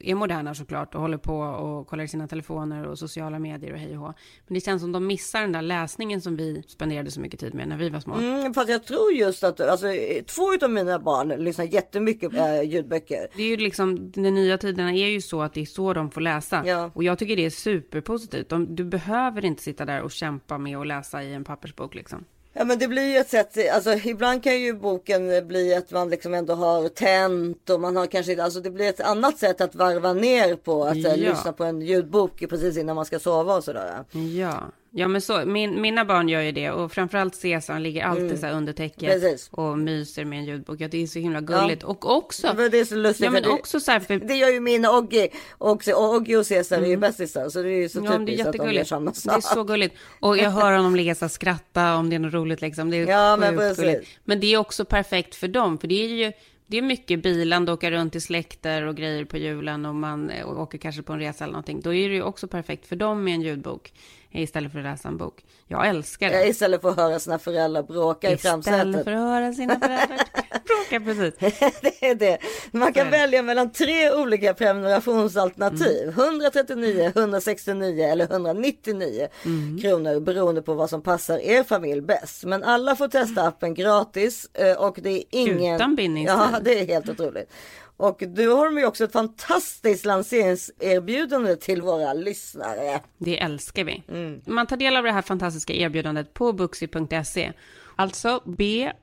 [0.00, 3.78] är moderna såklart och håller på och kollar i sina telefoner och sociala medier och
[3.78, 4.14] hej och hå.
[4.46, 7.54] Men det känns som de missar den där läsningen som vi spenderade så mycket tid
[7.54, 8.14] med när vi var små.
[8.14, 9.86] Mm, fast jag tror just att alltså,
[10.26, 13.28] två av mina barn lyssnar jättemycket på äh, ljudböcker.
[13.36, 16.10] Det är ju liksom, de nya tiderna är ju så att det är så de
[16.10, 16.62] får läsa.
[16.66, 16.90] Ja.
[16.94, 18.48] Och jag tycker det är superpositivt.
[18.48, 22.24] De, du behöver inte sitta där och kämpa med att läsa i en pappersbok liksom.
[22.52, 26.10] Ja men det blir ju ett sätt, alltså ibland kan ju boken bli att man
[26.10, 29.74] liksom ändå har tänt och man har kanske, alltså det blir ett annat sätt att
[29.74, 31.14] varva ner på att ja.
[31.16, 34.04] lyssna på en ljudbok precis innan man ska sova och sådär.
[34.38, 34.60] Ja,
[34.92, 38.38] Ja men så, min, mina barn gör ju det och framförallt Cesar ligger alltid mm.
[38.38, 39.48] så under täcket Precis.
[39.50, 40.80] och myser med en ljudbok.
[40.80, 41.82] Ja, det är så himla gulligt.
[41.82, 41.88] Ja.
[41.88, 42.54] Och också.
[42.70, 43.24] Det är så lustigt.
[43.24, 44.16] Ja, men också så för...
[44.16, 45.92] Det gör ju min Oggi också.
[45.92, 46.84] Och Oggi och Cesar mm.
[46.84, 47.00] är ju mm.
[47.00, 47.48] bästisar.
[47.48, 49.34] Så det är ju så ja, typiskt att de gör samma sak.
[49.34, 49.96] Det är så gulligt.
[50.20, 52.90] Och jag hör honom ligga så skratta om det är något roligt liksom.
[52.90, 53.84] Det är ja men precis.
[53.84, 54.08] Gulligt.
[54.24, 55.78] Men det är också perfekt för dem.
[55.78, 56.32] För det är ju
[56.66, 60.78] det är mycket bilande, åka runt i släkter och grejer på julen och man åker
[60.78, 61.80] kanske på en resa eller någonting.
[61.80, 63.92] Då är det ju också perfekt för dem med en ljudbok
[64.32, 65.44] istället för att läsa en bok.
[65.66, 66.46] Jag älskar det.
[66.46, 68.86] Istället för att höra sina föräldrar bråka i framsätet.
[68.86, 70.18] Istället för att höra sina föräldrar
[70.90, 71.58] bråka, precis.
[71.80, 72.38] det är det.
[72.72, 76.02] Man kan välja mellan tre olika prenumerationsalternativ.
[76.02, 76.14] Mm.
[76.14, 79.78] 139, 169 eller 199 mm.
[79.78, 82.44] kronor beroende på vad som passar er familj bäst.
[82.44, 85.74] Men alla får testa appen gratis eh, och det är ingen...
[85.74, 86.38] Utan bindningstid.
[86.38, 87.50] Ja, det är helt otroligt.
[88.00, 93.00] Och du har ju också ett fantastiskt lanseringserbjudande till våra lyssnare.
[93.18, 94.02] Det älskar vi.
[94.08, 94.40] Mm.
[94.46, 97.52] Man tar del av det här fantastiska erbjudandet på booksy.se.
[97.96, 99.02] Alltså b-o-k-s-y.se.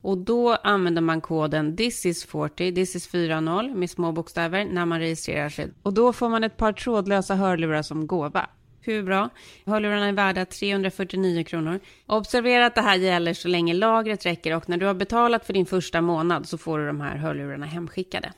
[0.00, 4.86] Och då använder man koden this is 40, this is 40 med små bokstäver när
[4.86, 5.72] man registrerar sig.
[5.82, 8.48] Och då får man ett par trådlösa hörlurar som gåva.
[8.86, 9.28] Hur bra?
[9.66, 11.80] Hörlurarna är värda 349 kronor.
[12.06, 15.52] Observera att det här gäller så länge lagret räcker och när du har betalat för
[15.52, 18.32] din första månad så får du de här hörlurarna hemskickade.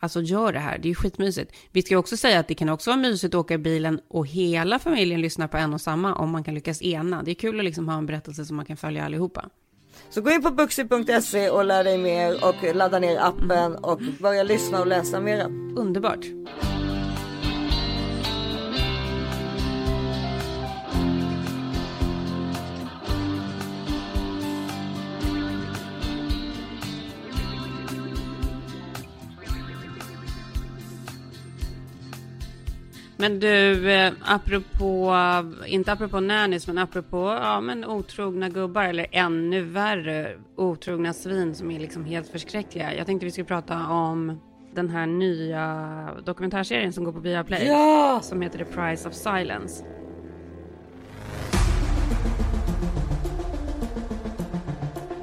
[0.00, 1.52] Alltså gör det här, det är ju skitmysigt.
[1.72, 4.26] Vi ska också säga att det kan också vara mysigt att åka i bilen och
[4.26, 7.22] hela familjen lyssnar på en och samma om man kan lyckas ena.
[7.22, 9.48] Det är kul att liksom ha en berättelse som man kan följa allihopa.
[10.10, 14.42] Så gå in på buxy.se och lär dig mer och ladda ner appen och börja
[14.42, 15.44] lyssna och läsa mera.
[15.76, 16.26] Underbart.
[33.24, 35.14] Men du, eh, apropå,
[35.66, 41.70] inte apropå nannies, men apropå ja, men otrogna gubbar eller ännu värre otrogna svin som
[41.70, 42.94] är liksom helt förskräckliga.
[42.94, 44.40] Jag tänkte vi skulle prata om
[44.74, 47.66] den här nya dokumentärserien som går på Viaplay.
[47.66, 48.20] Ja!
[48.22, 49.84] Som heter The Price of Silence.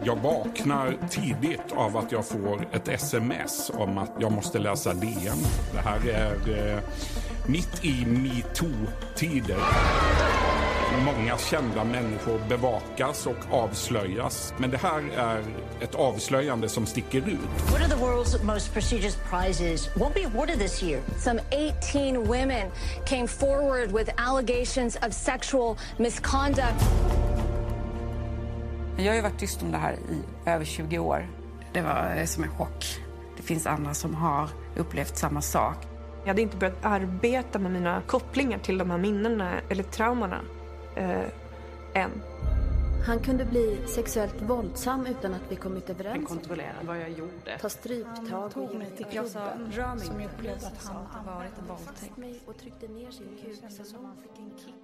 [0.03, 5.37] Jag vaknar tidigt av att jag får ett sms om att jag måste läsa DN.
[5.73, 6.79] Det här är eh,
[7.47, 9.57] mitt i metoo-tider.
[11.05, 14.53] Många kända människor bevakas och avslöjas.
[14.57, 15.43] Men det här är
[15.81, 17.73] ett avslöjande som sticker ut.
[17.75, 21.01] One of the world's most prestigious prizes won't be awarded this year.
[21.19, 22.71] Some 18 women
[23.05, 26.85] came forward with allegations of sexual misconduct.
[28.97, 31.27] Jag har ju varit tyst om det här i över 20 år.
[31.73, 32.99] Det var som en chock.
[33.37, 35.90] Det finns andra som har upplevt samma sak.
[36.21, 40.41] Jag hade inte börjat arbeta med mina kopplingar till de här minnena eller traumorna
[40.95, 41.25] eh,
[41.93, 42.11] än.
[43.07, 46.15] Han kunde bli sexuellt våldsam utan att vi kommit överens.
[46.15, 47.57] Han kontrollerade vad jag gjorde.
[47.61, 49.39] Ta stryptag och mig till Jag sa
[49.71, 52.47] rör mig som jag upplevde att han hade varit en våldtäkt.
[52.47, 54.75] och tryckte ner sin kuk så han fick en kick.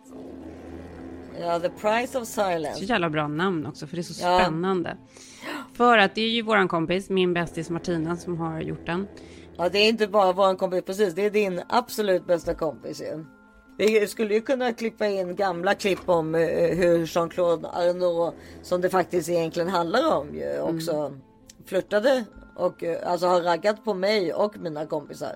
[1.40, 2.80] Ja, The Price of Silence.
[2.80, 4.40] Så jävla bra namn också, för det är så ja.
[4.40, 4.98] spännande.
[5.74, 9.08] För att det är ju våran kompis, min bästis Martina, som har gjort den.
[9.58, 11.14] Ja, det är inte bara våran kompis, precis.
[11.14, 13.26] Det är din absolut bästa kompis ju.
[13.78, 16.42] Vi skulle ju kunna klippa in gamla klipp om uh,
[16.76, 21.22] hur Jean-Claude Arnault, som det faktiskt egentligen handlar om, ju också mm.
[21.66, 22.24] flörtade
[22.56, 25.36] och uh, alltså har raggat på mig och mina kompisar.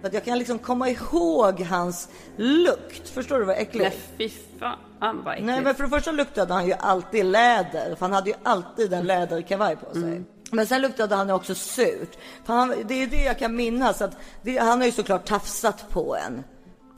[0.00, 3.08] För att jag kan liksom komma ihåg hans lukt.
[3.08, 3.96] Förstår du vad äckligt?
[4.18, 5.46] Nej fy fan vad äckligt.
[5.46, 7.94] Nej men för det första luktade han ju alltid läder.
[7.94, 10.02] För han hade ju alltid en läderkavaj på sig.
[10.02, 10.24] Mm.
[10.52, 12.18] Men sen luktade han också surt.
[12.44, 14.02] För han, det är det jag kan minnas.
[14.02, 16.44] Att det, han har ju såklart tafsat på en.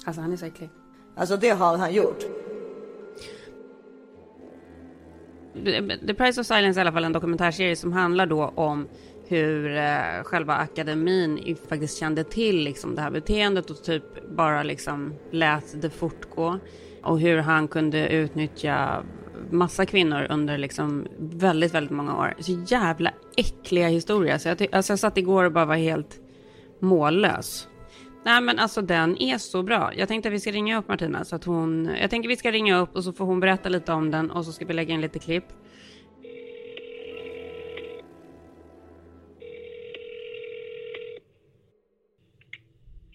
[0.04, 0.70] Alltså han är så äcklig.
[1.16, 2.24] Alltså det har han gjort.
[6.06, 8.88] The Price of Silence är i alla fall en dokumentärserie som handlar då om
[9.28, 15.14] hur eh, själva akademin faktiskt kände till liksom, det här beteendet och typ bara liksom
[15.30, 16.58] lät det fortgå.
[17.02, 19.02] Och hur han kunde utnyttja
[19.50, 22.34] massa kvinnor under liksom väldigt, väldigt många år.
[22.38, 24.38] Så jävla äckliga historier.
[24.38, 26.20] Så jag, alltså jag satt igår och bara var helt
[26.80, 27.68] mållös.
[28.24, 29.92] Nej men alltså den är så bra.
[29.96, 31.90] Jag tänkte att vi ska ringa upp Martina så att hon...
[32.00, 34.30] Jag tänker att vi ska ringa upp och så får hon berätta lite om den
[34.30, 35.44] och så ska vi lägga in lite klipp.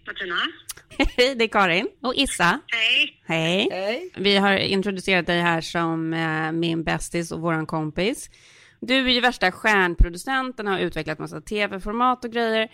[0.08, 0.65] Martina?
[1.18, 2.60] Hej, det är Karin och Issa.
[2.68, 3.22] Hej.
[3.26, 3.68] Hej.
[3.72, 4.12] Hej.
[4.18, 8.30] Vi har introducerat dig här som eh, min bästis och våran kompis.
[8.80, 12.72] Du är ju värsta stjärnproducenten, har utvecklat massa tv-format och grejer.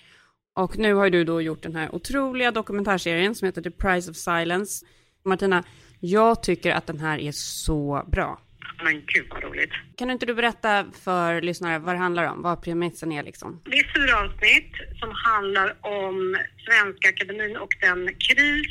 [0.56, 4.18] Och nu har du då gjort den här otroliga dokumentärserien som heter The Price of
[4.18, 4.86] Silence.
[5.26, 5.64] Martina,
[6.00, 8.40] jag tycker att den här är så bra.
[8.84, 9.72] Men gud vad roligt.
[9.96, 12.42] Kan inte du berätta för lyssnare vad det handlar om?
[12.42, 13.62] Vad premissen är liksom?
[13.66, 18.68] Det är fyra avsnitt som handlar om Svenska Akademin och den kris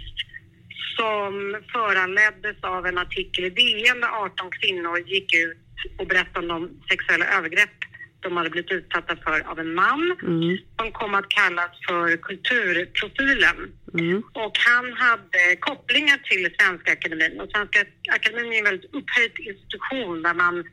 [0.96, 5.58] som föranleddes av en artikel i DN där 18 kvinnor gick ut
[5.98, 7.89] och berättade om sexuella övergrepp
[8.22, 10.58] de hade blivit utsatta för av en man Mm.
[10.78, 13.56] som kom att kallas för kulturprofilen.
[13.94, 14.22] Mm.
[14.32, 17.40] Och han hade kopplingar till Svenska Akademin.
[17.40, 20.64] Och Svenska Akademin är en väldigt upphöjd institution där man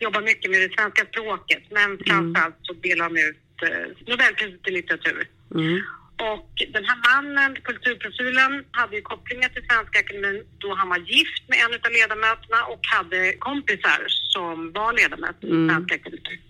[0.00, 1.62] jobbar mycket med det svenska språket.
[1.70, 5.28] Men framförallt så delar de ut eh, Nobelpriset i litteratur.
[5.54, 5.82] Mm.
[6.32, 11.48] Och den här mannen, kulturprofilen, hade ju kopplingar till Svenska Akademin då han var gift
[11.48, 14.00] med en av ledamöterna och hade kompisar
[14.34, 15.68] som var ledamöter i Mm.
[15.68, 16.40] Svenska Akademin.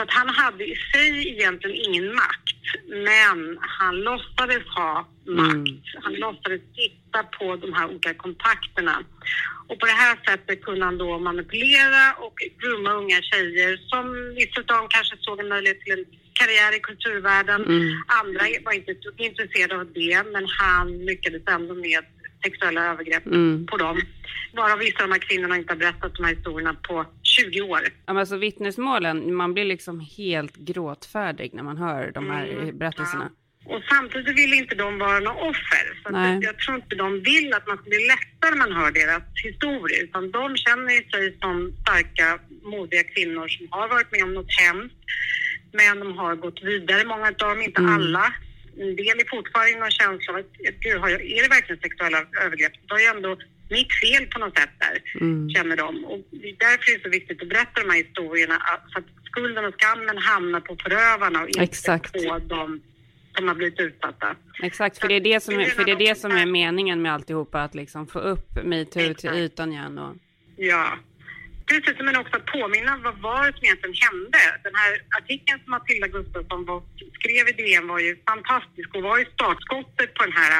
[0.00, 5.84] Så att han hade i sig egentligen ingen makt, men han låtsades ha makt.
[6.02, 9.04] Han låtsades titta på de här olika kontakterna.
[9.68, 14.60] Och på det här sättet kunde han då manipulera och grumma unga tjejer som vissa
[14.60, 17.64] av dem kanske såg en möjlighet till en karriär i kulturvärlden.
[17.64, 18.02] Mm.
[18.06, 22.04] Andra var inte intresserade av det, men han lyckades ändå med
[22.44, 23.66] sexuella övergrepp Mm.
[23.66, 24.00] på dem.
[24.52, 27.80] Varav vissa av de här kvinnorna inte har berättat de här historierna på 20 år.
[27.84, 32.78] Ja, men alltså vittnesmålen, man blir liksom helt gråtfärdig när man hör de här Mm,
[32.78, 33.30] berättelserna.
[33.64, 35.84] Och samtidigt vill inte de vara några offer.
[36.04, 36.38] Så Nej.
[36.42, 39.98] jag tror inte de vill att man ska bli lättare när man hör deras historia.
[40.02, 44.96] Utan de känner sig som starka, modiga kvinnor som har varit med om något hemskt.
[45.72, 47.94] Men de har gått vidare, många av dem, inte Mm.
[47.94, 48.32] alla.
[48.82, 50.52] En del är fortfarande någon känsla av att,
[50.84, 52.72] gud, jag, är det verkligen sexuella övergrepp?
[52.88, 53.30] Då är ju ändå
[53.76, 55.50] mitt fel på något sätt där, Mm.
[55.50, 56.04] känner de.
[56.04, 58.56] Och det är därför det så viktigt att berätta de här historierna,
[58.92, 62.12] så att skulden och skammen hamnar på förövarna och inte Exakt.
[62.12, 62.80] på de
[63.36, 64.36] som har blivit utsatta.
[64.62, 67.12] Exakt, för det är det som är, för det är, det som är meningen med
[67.12, 69.98] alltihopa, att liksom få upp metoo till ytan igen.
[69.98, 70.16] Och...
[70.56, 70.98] Ja.
[71.70, 74.40] Precis, men också att påminna vad var det som egentligen hände.
[74.66, 76.60] Den här artikeln som Matilda Gustafsson
[77.18, 80.52] skrev i DN var ju fantastisk och var ju startskottet på den här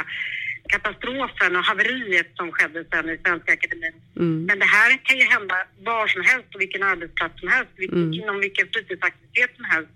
[0.75, 3.94] katastrofen och haveriet som skedde sen i Svenska Akademin.
[4.16, 4.44] Mm.
[4.49, 8.12] Men det här kan ju hända var som helst, på vilken arbetsplats som helst, Mm.
[8.12, 9.90] inom vilken fritidsaktivitet som helst.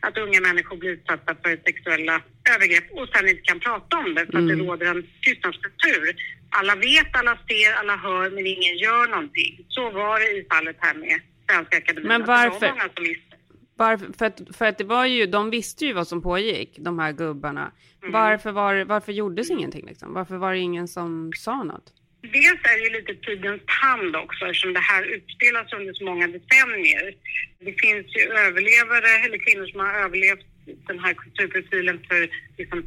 [0.00, 2.22] Att unga människor blir utsatta för sexuella
[2.54, 4.58] övergrepp och sen inte kan prata om det för att Mm.
[4.58, 6.16] det råder en tystnadskultur.
[6.50, 9.64] Alla vet, alla ser, alla hör, men ingen gör någonting.
[9.68, 12.08] Så var det i fallet här med Svenska Akademin.
[12.08, 13.36] Men att Det varför- var många som visste.
[13.76, 16.98] Varför, för, att, för att det var ju, de visste ju vad som pågick, de
[16.98, 17.72] här gubbarna.
[18.02, 18.12] Mm.
[18.12, 20.14] Varför, var, varför gjordes ingenting liksom?
[20.14, 21.92] Varför var det ingen som sa något?
[22.22, 26.26] Dels är det ju lite tidens tand också eftersom det här utspelas under så många
[26.26, 27.14] decennier.
[27.60, 30.46] Det finns ju överlevare, eller kvinnor som har överlevt
[30.88, 32.28] den här kulturprofilen för
[32.58, 32.84] liksom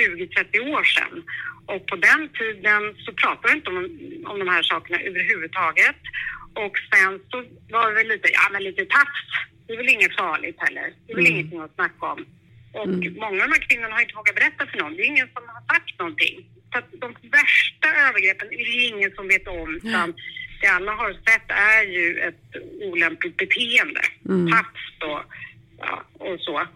[0.00, 1.24] 20-30 år sedan.
[1.66, 3.76] Och på den tiden så pratade man inte om,
[4.32, 5.96] om de här sakerna överhuvudtaget.
[6.54, 7.36] Och sen så
[7.70, 9.22] var det väl lite, ja men lite tafs.
[9.66, 10.92] Det är väl inget farligt heller.
[11.06, 11.36] Det är väl Mm.
[11.38, 12.26] ingenting att snacka om.
[12.72, 13.14] Och Mm.
[13.14, 14.96] många av de här kvinnorna har inte vågat berätta för någon.
[14.96, 16.36] Det är ingen som har sagt någonting.
[16.72, 19.74] Så att de värsta övergreppen är det ingen som vet om.
[19.74, 20.14] Utan
[20.60, 22.44] det alla har sett är ju ett
[22.82, 24.00] olämpligt beteende.
[24.28, 24.52] Mm.
[24.52, 25.22] Tafs och,
[25.78, 26.66] ja, och så.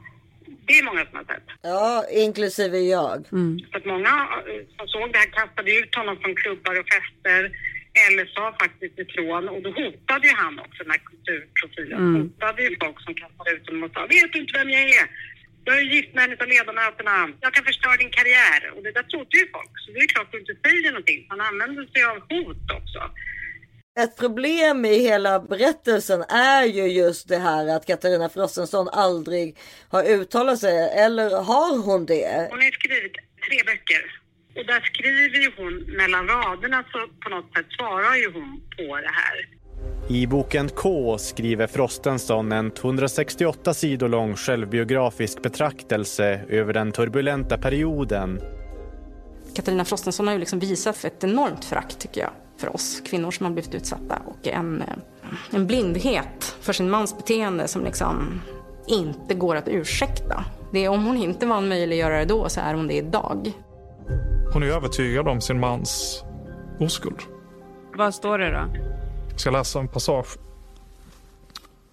[0.67, 1.49] Det är många som har sett.
[1.63, 3.27] Ja, inklusive jag.
[3.71, 7.51] Så att många eh, som såg det här kastade ut honom från klubbar och fester
[8.09, 11.99] eller sa faktiskt ifrån och då hotade ju han också den här kulturprofilen.
[11.99, 12.23] Mm.
[12.23, 15.07] Hotade ju folk som kastade ut honom och sa vet du inte vem jag är?
[15.65, 17.29] Jag är gift med en av ledamöterna.
[17.41, 18.61] Jag kan förstöra din karriär.
[18.77, 19.73] Och det där trodde ju folk.
[19.83, 21.27] Så det är klart att du inte säger någonting.
[21.29, 23.01] Han använder sig av hot också.
[24.01, 30.05] Ett problem i hela berättelsen är ju just det här att Katarina Frostenson aldrig har
[30.05, 30.91] uttalat sig.
[31.05, 32.49] Eller har hon det?
[32.51, 33.13] Hon har ju skrivit
[33.49, 34.03] tre böcker.
[34.57, 38.97] Och där skriver ju hon mellan raderna så på något sätt svarar ju hon på
[38.97, 39.60] det här.
[40.09, 48.41] I boken K skriver Frostenson en 268 sidor lång självbiografisk betraktelse över den turbulenta perioden.
[49.55, 53.47] Katarina Frostenson har ju liksom visat ett enormt förakt tycker jag för oss kvinnor som
[53.47, 54.83] har blivit utsatta och en,
[55.51, 58.41] en blindhet för sin mans beteende som liksom
[58.87, 60.45] inte går att ursäkta.
[60.73, 63.53] Det är, om hon inte var en möjliggörare då så är hon det idag.
[64.53, 66.23] Hon är övertygad om sin mans
[66.81, 67.19] oskuld.
[67.97, 68.91] Vad står det då?
[69.41, 70.39] Jag ska läsa en passage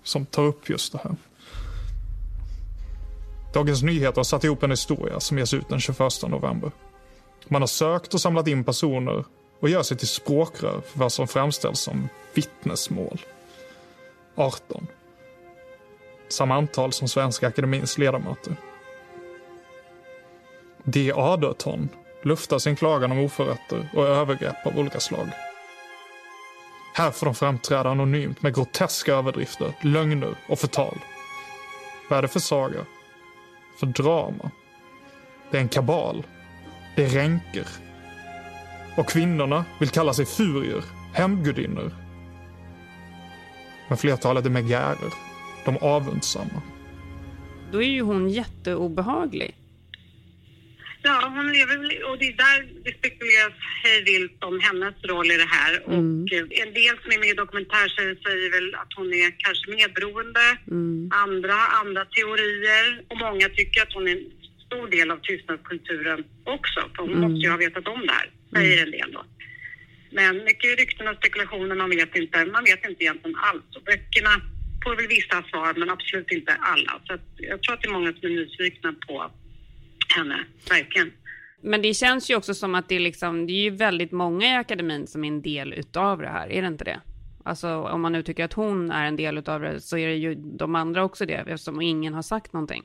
[0.04, 1.16] som tar upp just det här.
[3.54, 6.72] Dagens Nyheter har satt ihop en historia som ges ut den 21 november.
[7.48, 9.26] Man har sökt och samlat in personer
[9.60, 13.22] och gör sig till språkrör för vad som framställs som vittnesmål.
[14.36, 14.88] 18.
[16.30, 18.56] Samma antal som Svenska Akademins ledamöter.
[20.84, 21.12] D.
[21.16, 21.90] Aderton
[22.24, 25.28] luftar sin klagan om oförrätter och övergrepp av olika slag.
[26.98, 30.98] Här får de framträda anonymt med groteska överdrifter, lögner och förtal.
[32.10, 32.86] Vad är det för saga?
[33.80, 34.52] För drama?
[35.52, 36.26] Det är en kabal.
[36.96, 37.68] Det är ränker.
[38.98, 40.84] Och kvinnorna vill kalla sig furier,
[41.14, 41.92] hämndgudinnor.
[43.88, 45.14] Men flertalet är megärer,
[45.66, 46.62] de avundsamma.
[47.72, 49.56] Då är ju hon jätteobehaglig.
[51.08, 55.38] Ja, hon lever och det är där det spekuleras hej vilt om hennes roll i
[55.44, 55.72] det här.
[55.76, 56.24] Mm.
[56.24, 59.66] Och eh, en del som är med i dokumentärserien säger väl att hon är kanske
[59.80, 60.46] medberoende.
[60.72, 61.10] Mm.
[61.26, 62.86] Andra, andra teorier.
[63.10, 64.26] Och många tycker att hon är en
[64.66, 66.20] stor del av tystnadskulturen
[66.58, 66.80] också.
[66.94, 67.22] För hon Mm.
[67.24, 69.24] måste ju ha vetat om det här, säger en del då.
[70.12, 72.46] Men mycket rykten och spekulationer, man vet inte.
[72.46, 73.68] Man vet inte egentligen alls.
[73.76, 74.34] Och böckerna
[74.84, 76.94] får väl vissa svar, men absolut inte alla.
[77.08, 79.32] Så jag tror att det är många som är nyfikna på
[80.18, 81.12] henne, verkligen.
[81.62, 84.46] Men det känns ju också som att det är liksom, det är ju väldigt många
[84.54, 87.00] i akademin som är en del utav det här, är det inte det?
[87.46, 90.16] Alltså om man nu tycker att hon är en del utav det så är det
[90.16, 92.84] ju de andra också det, eftersom ingen har sagt någonting.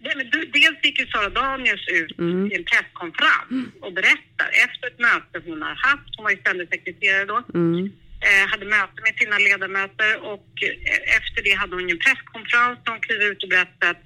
[0.00, 2.52] Nej, men du- dels gick ju Sara Danius ut Mm.
[2.52, 6.68] i en presskonferens och berättar efter ett möte hon har haft, hon var ju ständig
[6.68, 7.84] sekreterare då, Mm.
[8.28, 12.78] eh, hade möte med sina ledamöter och eh, efter det hade hon ju en presskonferens
[12.84, 14.02] där hon kliver ut och berättade att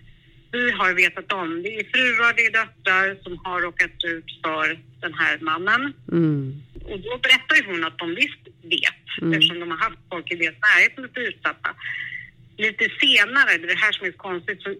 [0.53, 4.79] vi har vetat om, det är fruar, det är döttrar som har råkat ut för
[5.01, 5.93] den här mannen.
[6.13, 6.63] Mm.
[6.85, 9.33] Och då berättar ju hon att de visst vet, Mm.
[9.33, 11.71] eftersom de har haft folk i deras närhet som är utsatta.
[12.57, 14.75] Lite senare, det är det här som är konstigt, så,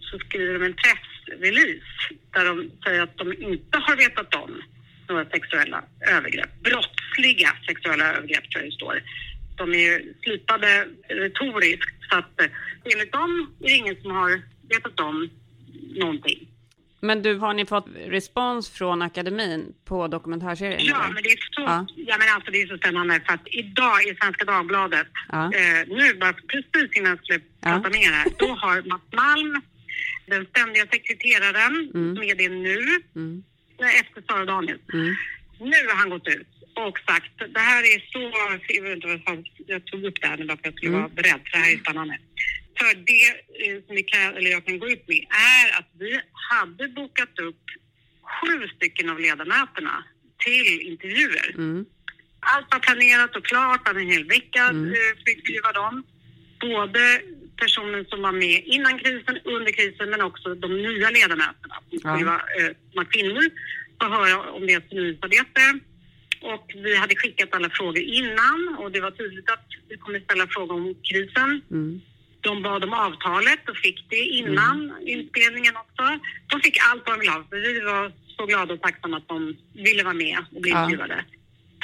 [0.00, 1.92] så skriver de en pressrelease
[2.30, 4.62] där de säger att de inte har vetat om
[5.08, 6.62] några sexuella övergrepp.
[6.62, 9.02] Brottsliga sexuella övergrepp tror jag det står.
[9.56, 12.46] De är ju slipade retoriskt så att eh,
[12.92, 15.30] enligt dem är det ingen som har vetat om
[15.96, 16.46] någonting.
[17.02, 20.80] Men du, har ni fått respons från akademin på dokumentärserien?
[20.82, 21.14] Ja, eller?
[21.14, 21.86] men det är så, Ja.
[21.96, 22.16] ja.
[22.18, 25.44] men alltså det är så spännande för att idag i Svenska Dagbladet, Ja.
[25.44, 29.62] eh, nu bara precis innan jag skulle prata med er här, då har Mats Malm,
[30.26, 32.16] den ständiga sekreteraren, Mm.
[32.16, 32.78] som är det nu,
[33.16, 33.42] Mm.
[33.82, 34.80] eh, efter Sara Danius.
[34.92, 35.14] Mm.
[35.60, 38.20] Nu har han gått ut och sagt, det här är så,
[38.74, 41.00] jag, vet inte jag tog upp det här nu bara för att jag skulle Mm.
[41.02, 42.18] vara beredd, för det här är spännande.
[42.80, 43.26] För det
[43.66, 45.22] eh, som vi kan, eller jag kan gå ut med
[45.56, 47.64] är att vi hade bokat upp
[48.22, 50.04] sju stycken av ledamöterna
[50.44, 51.48] till intervjuer.
[51.54, 51.84] Mm.
[52.40, 54.76] Allt var planerat och klart, en hel vecka Mm.
[54.82, 54.94] mm.
[54.94, 56.02] för att intervjua dem.
[56.60, 57.20] Både
[57.56, 62.34] personen som var med innan krisen, under krisen, men också de nya ledamöterna som Ja.
[62.58, 63.44] eh, som var kvinnor
[63.98, 65.64] och höra om deras förnyelsearbete.
[66.42, 70.46] Och vi hade skickat alla frågor innan och det var tydligt att vi kommer ställa
[70.46, 71.62] frågor om krisen.
[71.70, 72.00] Mm.
[72.40, 76.18] De bad om avtalet och fick det innan inspelningen också.
[76.46, 77.44] De fick allt vad de ville ha.
[77.50, 80.84] Vi var så glada och tacksamma att de ville vara med och bli Ja.
[80.84, 81.24] intervjuade.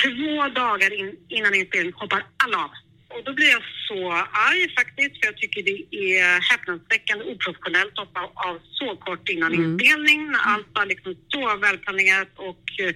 [0.02, 2.70] Två dagar in, innan inspelningen hoppar alla av.
[3.08, 4.12] Och då blir jag så
[4.48, 9.52] arg faktiskt, för jag tycker det är häpnadsväckande oprofessionellt att hoppa av så kort innan
[9.54, 9.64] Mm.
[9.70, 12.94] inspelning, när allt var liksom så välplanerat och eh,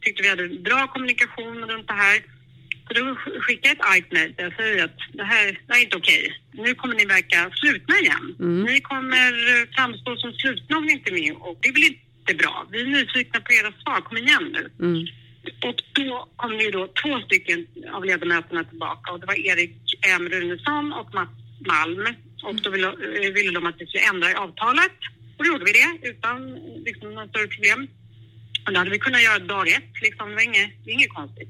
[0.00, 2.22] tyckte vi hade bra kommunikation runt det här.
[3.40, 5.96] Skickade jag ett argt mejl där jag säger att det här, det här är inte
[5.96, 6.32] okej.
[6.52, 8.36] Nu kommer ni verka slutna igen.
[8.40, 8.62] Mm.
[8.62, 11.82] Ni kommer eh, framstå som slutna om ni inte är med och det är väl
[11.82, 12.66] inte bra.
[12.70, 14.00] Vi är nyfikna på era svar.
[14.00, 14.86] Kom igen nu.
[14.86, 15.06] Mm.
[15.68, 19.76] Och då kom ju då två stycken av ledamöterna tillbaka och det var Erik
[20.18, 21.30] M Runesson och Mats
[21.66, 22.06] Malm.
[22.42, 24.98] Och då ville, eh, ville de att vi skulle ändra i avtalet.
[25.36, 26.54] Och då gjorde vi det utan
[26.84, 27.88] liksom, några större problem.
[28.66, 30.28] Och det hade vi kunnat göra dag ett, liksom.
[30.28, 31.48] det var inget, inget konstigt.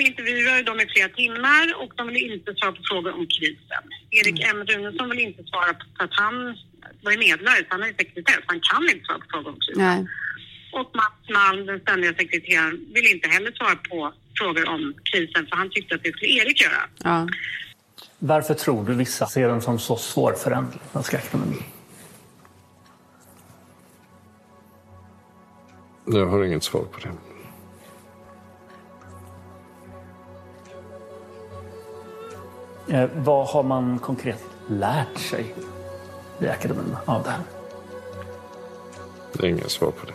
[0.00, 3.84] Så intervjuade de i flera timmar och de ville inte svara på frågor om krisen.
[4.10, 6.34] Erik M Runesson ville inte svara på, för att han
[7.02, 9.82] var medlare, så han är sekreterare, så han kan inte svara på frågor om krisen.
[9.84, 10.06] Nej.
[10.72, 15.56] Och Mats Malm, den ständiga sekreteraren, ville inte heller svara på frågor om krisen för
[15.56, 16.82] han tyckte att det skulle Erik göra.
[17.04, 17.28] Ja.
[18.18, 21.62] Varför tror du vissa ser den som så svårföränderlig, Svenska Akademien?
[26.06, 27.29] Jag har inget svar på det.
[32.90, 35.54] Eh, vad har man konkret lärt sig
[36.40, 37.40] i akademin av det här?
[39.32, 40.12] Det är inget svar på det.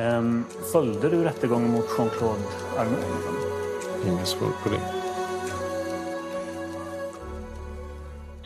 [0.00, 2.42] Ehm, följde du rättegången mot Jean-Claude
[2.78, 3.06] Arnault?
[4.06, 4.80] Inget svar på det.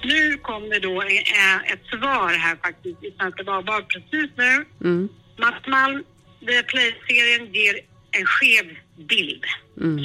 [0.04, 4.64] Nu kom det då eh, ett svar här faktiskt i Svenska Dagbladet precis nu.
[4.80, 5.08] Mm.
[5.36, 6.04] Mats Malm,
[6.46, 7.74] Viaplay-serien ger
[8.10, 8.66] en skev
[8.96, 9.44] bild.
[9.80, 9.98] Mm.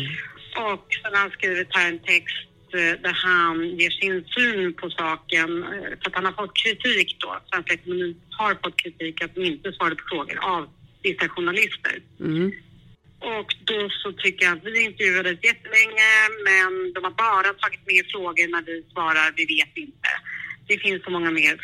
[0.55, 4.89] Och sen har han skrivit här en text eh, där han ger sin syn på
[4.89, 5.63] saken.
[5.63, 5.69] eh,
[5.99, 7.39] För att han har fått kritik då.
[7.51, 10.69] Svenska ekonomin har fått kritik att de inte svarade på frågor av
[11.03, 12.01] vissa journalister.
[12.19, 12.51] Mm.
[13.21, 16.09] Och då så tycker jag att vi intervjuades jättelänge
[16.45, 20.09] men de har bara tagit med frågor när vi svarar vi vet inte.
[20.67, 21.59] Det finns så många mer,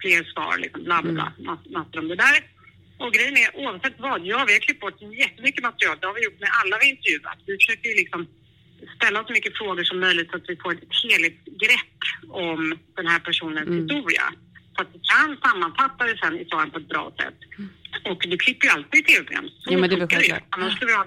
[0.00, 2.44] fler svar liksom, bla bla mass- massor om det där.
[3.02, 6.24] Och grejen är oavsett vad, ja vi har klippt bort jättemycket material, det har vi
[6.24, 7.38] gjort med alla vi intervjuat.
[7.46, 8.20] Vi försöker ju liksom
[8.96, 11.98] ställa så mycket frågor som möjligt så att vi får ett helhetsgrepp
[12.48, 13.78] om den här personens Mm.
[13.80, 14.24] historia.
[14.74, 17.38] Så att vi kan sammanfatta det sen i svaren på ett bra sätt.
[18.10, 19.48] Och du klipper ju alltid i tv-program.
[19.64, 20.34] Ja, men det det ju.
[20.50, 21.06] Annars skulle vi ha,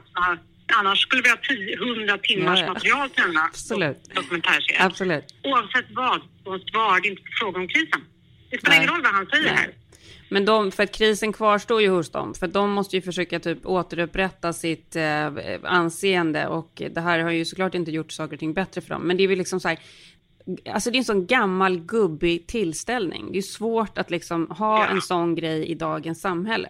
[0.79, 2.73] annars skulle vi ha 10, 100 timmars Ja, ja.
[2.73, 3.97] material till denna Absolut.
[4.15, 4.83] dokumentärserie.
[4.83, 5.25] Absolut.
[5.43, 8.01] Oavsett vad, så svarade inte på frågan om krisen.
[8.49, 9.69] Det spelar ingen roll vad han säger här.
[10.29, 13.65] Men de, för att krisen kvarstår ju hos dem, för de måste ju försöka typ
[13.65, 15.31] återupprätta sitt eh,
[15.63, 19.01] anseende och det här har ju såklart inte gjort saker och ting bättre för dem.
[19.01, 19.79] Men det är väl liksom så här,
[20.73, 23.31] alltså det är en sån gammal gubbig tillställning.
[23.31, 26.69] Det är svårt att liksom ha en sån grej i dagens samhälle.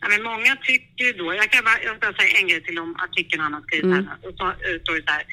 [0.00, 2.78] Ja, men många tycker ju då, jag kan bara, jag ska säga en grej till
[2.78, 4.06] om artikeln han har skrivit Mm.
[4.06, 4.16] här.
[4.28, 4.52] Och så
[4.86, 5.24] så här.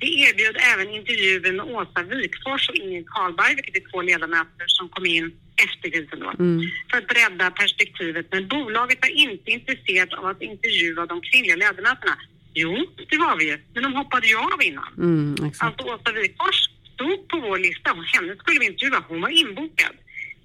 [0.00, 4.88] Det erbjöd även intervjuer med Åsa Wikfors och Ingrid Carlberg, vilket är två ledamöter som
[4.88, 5.32] kom in
[5.66, 6.60] efter krisen då, Mm.
[6.90, 8.26] för att bredda perspektivet.
[8.30, 12.16] Men bolaget var inte intresserat av att intervjua de kvinnliga ledamöterna.
[12.54, 14.92] Jo, det var vi ju, men de hoppade ju av innan.
[14.98, 15.62] Mm, exakt.
[15.80, 19.04] Alltså Åsa Wikfors stod på vår lista och henne skulle vi intervjua.
[19.08, 19.94] Hon var inbokad.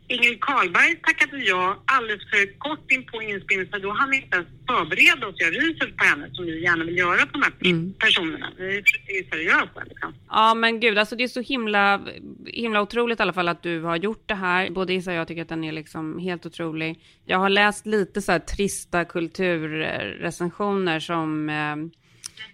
[0.07, 4.35] Ingrid Carlberg tackade ja alldeles för kort in på inspelningen så då hann vi inte
[4.35, 7.53] ens förbereda oss göra research på henne som vi gärna vill göra på de här
[7.65, 7.93] Mm.
[7.99, 8.51] personerna.
[8.57, 10.13] Vi är seriösa liksom.
[10.29, 12.01] Ja men gud, alltså det är så himla,
[12.45, 14.69] himla otroligt i alla fall att du har gjort det här.
[14.69, 16.99] Både Issa och jag tycker att den är liksom helt otrolig.
[17.25, 21.75] Jag har läst lite så här trista kulturrecensioner som, eh,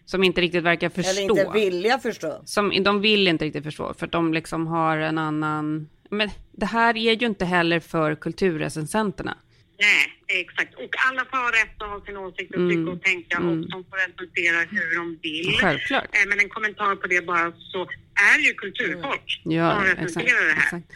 [0.06, 1.12] som inte riktigt verkar förstå.
[1.12, 2.42] Eller inte vilja förstå.
[2.46, 5.90] Som, de vill inte riktigt förstå, för att de liksom har en annan...
[6.12, 9.38] Men det här är ju inte heller för kulturrecensenterna.
[9.86, 10.04] Nej,
[10.44, 10.74] exakt.
[10.84, 12.70] Och alla får ha rätt att ha sin åsikt och Mm.
[12.72, 13.50] tycka och tänka Mm.
[13.50, 15.50] och de får recensera hur de vill.
[15.62, 16.04] Självklart.
[16.18, 17.82] Eh, Men en kommentar på det bara så
[18.34, 20.64] är ju kulturfolk Ja, som recenserar det här.
[20.78, 20.88] exakt.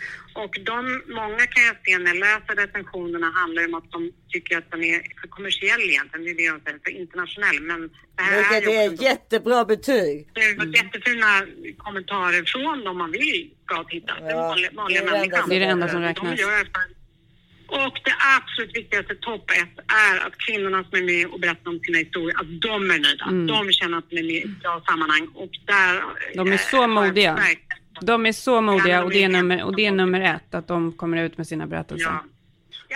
[0.43, 0.77] Och de,
[1.21, 4.83] många kan jag se när jag läser recensionerna handlar om att de tycker att den
[4.83, 6.23] är för kommersiell egentligen.
[6.25, 7.59] Det är det de säger, för internationell.
[7.61, 7.79] Men
[8.17, 10.27] det här är Vilket ju är också ett jättebra betyg.
[10.33, 11.29] det har varit jättefina
[11.77, 14.13] kommentarer från dem man vill ska titta.
[14.19, 16.39] Den vanliga, vanliga det är det enda som Det är det enda som De räknas.
[16.39, 16.67] gör.
[17.67, 21.79] Och det absolut viktigaste, topp ett, är att kvinnorna som är med och berättar om
[21.79, 23.25] sina historier, att de är nöjda.
[23.25, 23.47] Mm.
[23.47, 25.27] De känner att de är med i ett bra sammanhang.
[25.35, 26.03] Och där,
[26.35, 27.39] De är eh, så jag modiga.
[28.01, 30.67] De är så modiga Ja, och det är nummer, och det är nummer ett, att
[30.67, 32.11] de kommer ut med sina berättelser.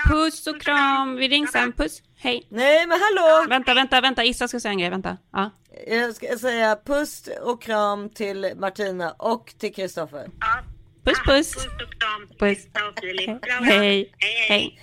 [0.05, 1.71] Puss och kram, vi rings sen.
[1.71, 2.47] Puss, hej.
[2.49, 3.45] Nej men hallå!
[3.49, 5.17] Vänta, vänta, vänta, Issa ska säga en grej, vänta.
[5.31, 5.51] Ja.
[5.87, 10.27] Jag ska säga puss och kram till Martina och till Kristoffer.
[11.09, 11.67] Puss, puss.
[12.39, 12.67] Puss.
[13.61, 14.11] Hej.
[14.49, 14.79] Hej.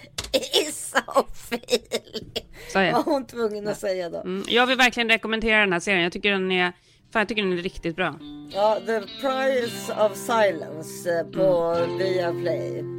[0.69, 2.39] Issa och Filip.
[2.73, 2.93] Så är det.
[2.93, 4.21] Var hon tvungen att säga då.
[4.21, 6.03] Mm, jag vill verkligen rekommendera den här serien.
[6.03, 6.73] Jag tycker den är,
[7.13, 8.19] fan, jag tycker den är riktigt bra.
[8.53, 12.96] Ja, The Price of Silence eh, på Viaplay.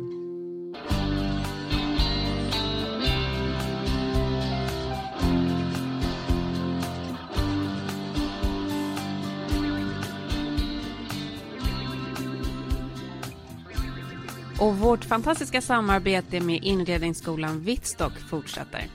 [14.60, 18.88] Och vårt fantastiska samarbete med inredningsskolan Vittstock fortsätter.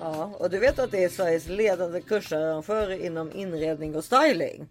[0.00, 4.68] Ja, och du vet att det är Sveriges ledande kursarrangörer inom inredning och styling.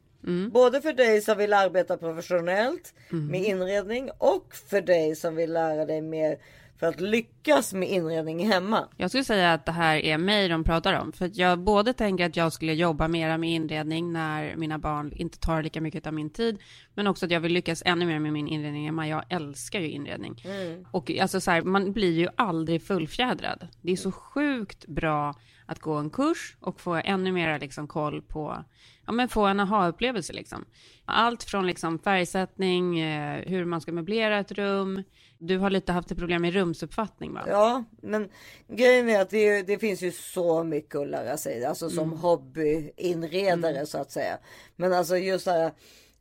[0.51, 5.85] Både för dig som vill arbeta professionellt med inredning och för dig som vill lära
[5.85, 6.37] dig mer
[6.79, 8.87] för att lyckas med inredning hemma.
[8.97, 11.11] Jag skulle säga att det här är mig de pratar om.
[11.11, 15.11] För att jag både tänker att jag skulle jobba mera med inredning när mina barn
[15.15, 16.57] inte tar lika mycket av min tid.
[16.93, 19.07] Men också att jag vill lyckas ännu mer med min inredning hemma.
[19.07, 20.41] Jag älskar ju inredning.
[20.45, 20.85] Mm.
[20.91, 23.67] Och alltså så här, man blir ju aldrig fullfjädrad.
[23.81, 25.35] Det är så sjukt bra
[25.69, 28.63] att gå en kurs och få ännu mer liksom koll på,
[29.05, 30.65] ja men få en aha-upplevelse liksom.
[31.05, 35.03] Allt från liksom färgsättning, eh, hur man ska möblera ett rum.
[35.41, 37.43] Du har lite haft ett problem med rumsuppfattning va?
[37.47, 38.29] Ja, men
[38.67, 42.17] grejen är att det, det finns ju så mycket att lära sig, alltså som Mm.
[42.19, 44.37] hobbyinredare så att säga.
[44.75, 45.71] Men alltså just det här,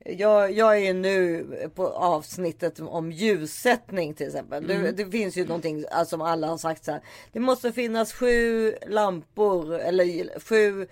[0.05, 4.67] jag, jag är ju nu på avsnittet om ljussättning till exempel.
[4.67, 4.97] Det, Mm.
[4.97, 7.01] det finns ju någonting alltså, som alla har sagt så här.
[7.33, 10.87] Det måste finnas sju lampor eller sju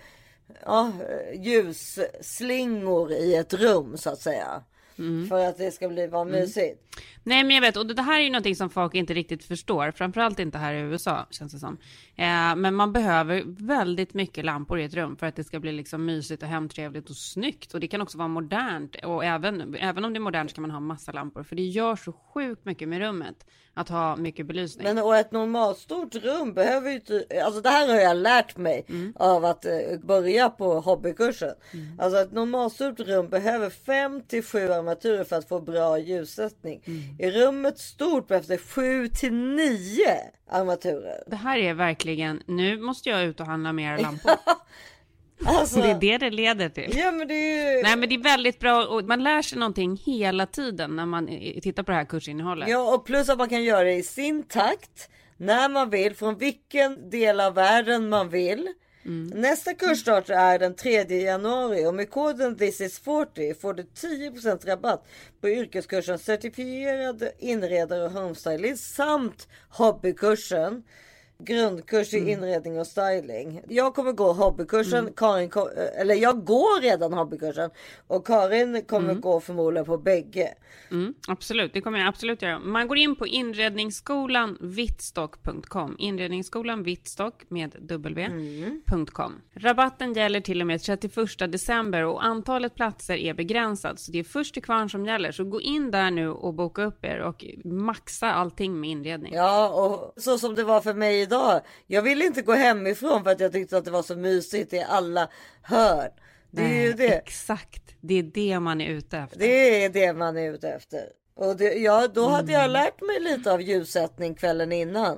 [0.65, 0.91] ja,
[1.33, 4.63] ljusslingor i ett rum så att säga.
[5.29, 6.83] För att det ska bli vara mysigt.
[7.27, 9.91] Nej men jag vet, och det här är ju någonting som folk inte riktigt förstår,
[9.91, 11.77] framförallt inte här i USA känns det som.
[12.15, 15.71] Eh, men man behöver väldigt mycket lampor i ett rum för att det ska bli
[15.71, 17.73] liksom mysigt och hemtrevligt och snyggt.
[17.73, 20.71] Och det kan också vara modernt och även, även om det är modernt ska man
[20.71, 24.83] ha massa lampor för det gör så sjukt mycket med rummet att ha mycket belysning.
[24.83, 27.01] Men och ett normalstort rum behöver ju
[27.43, 29.71] alltså det här har jag lärt mig av att eh,
[30.03, 31.55] börja på hobbykursen.
[31.99, 36.83] Alltså ett normalstort rum behöver 5 till 7 armaturer för att få bra ljussättning.
[37.19, 40.05] I rummet stort behövs det 7 till 9
[40.49, 41.23] armaturer.
[41.27, 44.31] Det här är verkligen, nu måste jag ut och handla mer lampor.
[45.45, 46.97] Alltså, det är det det leder till.
[46.97, 47.83] Ja men det är ju...
[47.83, 51.27] Nej men det är väldigt bra och man lär sig någonting hela tiden när man
[51.61, 52.69] tittar på det här kursinnehållet.
[52.69, 55.09] Ja och plus att man kan göra det i sin takt.
[55.37, 58.73] När man vill, från vilken del av världen man vill.
[59.07, 59.27] Mm.
[59.41, 64.65] Nästa kursstart är den 3 januari och med koden this is 40 får du 10%
[64.65, 65.07] rabatt
[65.41, 70.83] på yrkeskursen certifierad inredare och homestylist samt hobbykursen
[71.39, 73.61] grundkurs i inredning och styling.
[73.67, 77.69] Jag kommer gå hobbykursen, Karin, ko- eller jag går redan hobbykursen
[78.07, 80.53] och Karin kommer gå förmodligen på bägge.
[80.91, 82.59] Mm, absolut, det kommer jag absolut göra.
[82.59, 85.95] Man går in på inredningsskolan vittstock.com.
[85.99, 89.33] Inredningsskolan vittstock med w.com.
[89.53, 93.99] Rabatten gäller till och med 31 december och antalet platser är begränsat.
[93.99, 95.31] Så det är först till kvarn som gäller.
[95.31, 99.33] Så gå in där nu och boka upp er och maxa allting med inredning.
[99.33, 101.61] Ja, och så som det var för mig idag.
[101.87, 104.81] Jag ville inte gå hemifrån för att jag tyckte att det var så mysigt i
[104.89, 105.29] alla
[105.61, 106.11] hörn.
[106.51, 107.07] Det är ju det.
[107.17, 109.39] Exakt, det är det man är ute efter.
[109.39, 110.99] Det är det man är ute efter.
[111.35, 115.17] Och det, ja, då hade jag lärt mig lite av ljussättning kvällen innan.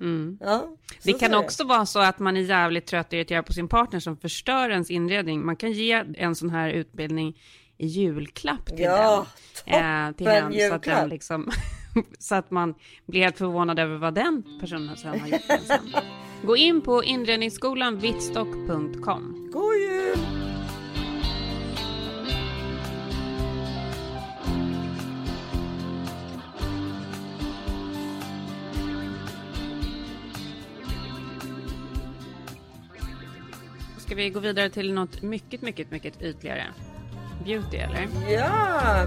[0.00, 0.38] Mm.
[0.40, 3.68] Ja, Det kan också vara så att man är jävligt trött och irriterad på sin
[3.68, 5.46] partner som förstör ens inredning.
[5.46, 7.40] Man kan ge en sån här utbildning
[7.78, 9.26] i julklapp till Ja,
[9.66, 10.08] den.
[10.08, 11.00] Eh, till toppen hen, så, att julklapp.
[11.00, 11.50] den liksom,
[12.18, 12.74] så att man
[13.06, 15.42] blir helt förvånad över vad den personen sen har gjort.
[15.66, 15.92] Sen.
[16.42, 19.50] Gå in på inredningsskolan vittstock.com.
[19.52, 20.18] God jul!
[33.98, 36.64] Ska vi gå vidare till något mycket, mycket, mycket ytligare?
[37.44, 38.08] Beauty eller?
[38.28, 39.06] Ja!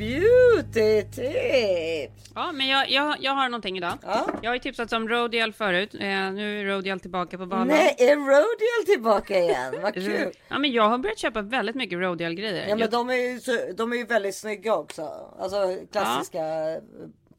[0.00, 2.32] Beauty tips!
[2.34, 3.98] Ja, men jag, jag, jag har någonting idag.
[4.42, 5.94] Jag har ju tipsat om Rodial förut.
[5.94, 6.00] Eh,
[6.32, 7.66] nu är Rodial tillbaka på banan.
[7.68, 9.74] Nej, är Rodial tillbaka igen?
[9.82, 10.32] Vad kul!
[10.48, 12.62] Ja, men jag har börjat köpa väldigt mycket Rodial-grejer.
[12.62, 15.02] Ja, men Jag- de är ju, så, de är ju väldigt snygga också.
[15.38, 16.40] Alltså klassiska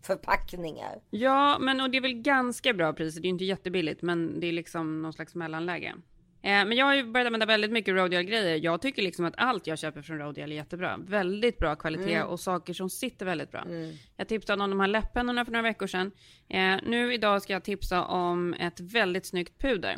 [0.04, 0.96] förpackningar.
[1.10, 3.22] Ja, men och det är väl ganska bra priser.
[3.22, 5.94] Det är inte jättebilligt, men det är liksom någon slags mellanläge.
[6.44, 8.60] Eh, men jag har ju börjat använda väldigt mycket Rodial-grejer.
[8.64, 10.98] Jag tycker liksom att allt jag köper från Rodial är jättebra.
[10.98, 12.28] Väldigt bra kvalitet Mm.
[12.28, 13.66] och saker som sitter väldigt bra.
[14.18, 16.12] Jag tipsade om de här läppennorna för några veckor sedan.
[16.50, 19.98] Eh, nu idag ska jag tipsa om ett väldigt snyggt puder.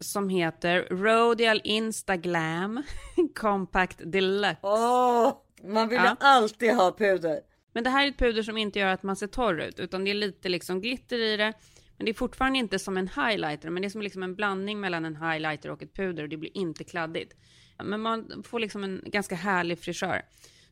[0.00, 2.82] Som heter Rodial Instaglam
[3.34, 4.58] Compact Deluxe.
[4.62, 5.32] Åh,
[5.64, 6.16] man vill Ja.
[6.20, 7.40] alltid ha puder.
[7.72, 10.04] Men det här är ett puder som inte gör att man ser torr ut, utan
[10.04, 11.52] det är lite liksom glitter i det.
[11.98, 14.80] Men det är fortfarande inte som en highlighter, men det är som liksom en blandning
[14.80, 17.36] mellan en highlighter och ett puder och det blir inte kladdigt.
[17.84, 20.22] Men man får liksom en ganska härlig frisör.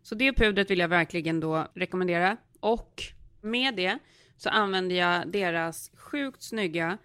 [0.02, 2.36] Så det pudret vill jag verkligen då rekommendera.
[2.60, 3.02] Och
[3.40, 3.98] med det
[4.36, 6.98] så använder jag deras sjukt snygga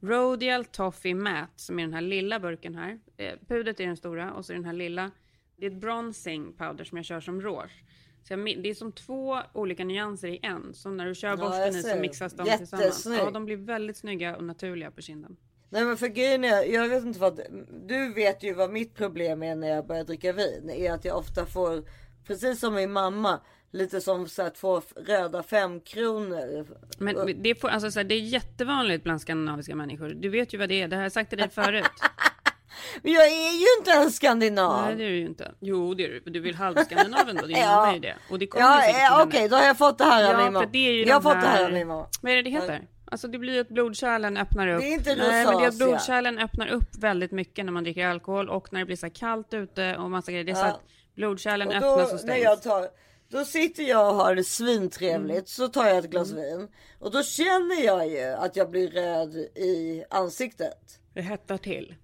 [0.00, 2.98] Rodial Toffee Matte som är den här lilla burken här.
[3.16, 5.10] Eh, Pudret är den stora och så är den här lilla.
[5.56, 7.84] Det är ett bronzing powder som jag kör som rouge.
[8.24, 10.74] Så jag, det är som två olika nyanser i en.
[10.74, 13.06] Så när du kör Ja, borsten i så mixas de tillsammans.
[13.06, 15.36] Ja, de blir väldigt snygga och naturliga på kinden.
[15.68, 17.40] Nej men för grejen är, jag vet inte vad,
[17.86, 20.70] du vet ju vad mitt problem är när jag börjar dricka vin.
[20.70, 21.84] Är att jag ofta får
[22.26, 23.40] Precis som min mamma.
[23.70, 26.66] Lite som så här, två röda femkronor.
[26.98, 30.08] Men det, får, alltså, så här, det är jättevanligt bland skandinaviska människor.
[30.08, 30.88] Du vet ju vad det är.
[30.88, 31.84] Det har jag sagt till dig förut.
[33.02, 34.86] Men jag är ju inte en skandinav.
[34.86, 35.52] Nej, det är du ju inte.
[35.60, 36.30] Jo, det är du.
[36.30, 37.46] Du vill halvskandinaven då.
[37.46, 37.94] Din Ja.
[37.94, 38.14] ju det.
[38.30, 39.22] Och det kommer Ja, henne.
[39.24, 40.66] okej, då har jag fått det här av Ja, min mamma.
[40.72, 42.06] det Jag har fått det här av min mamma.
[42.22, 42.88] Vad är det det heter?
[43.06, 44.80] Alltså det blir ju att blodkärlen öppnar upp.
[44.80, 47.84] Det är inte Nej, men det är att blodkärlen öppnar upp väldigt mycket när man
[47.84, 50.44] dricker alkohol och när det blir så kallt ute och massa grejer.
[50.44, 50.66] Det är så Ja.
[50.66, 50.80] att
[51.14, 52.24] blodkärlen Och öppnas och då, stängs.
[52.24, 52.88] när jag tar,
[53.30, 55.30] då sitter jag och har det svintrevligt.
[55.34, 55.46] Mm.
[55.46, 56.68] Så tar jag ett glas vin.
[56.98, 60.78] Och då känner jag ju att jag blir röd i ansiktet.
[61.14, 61.94] Det hettar till.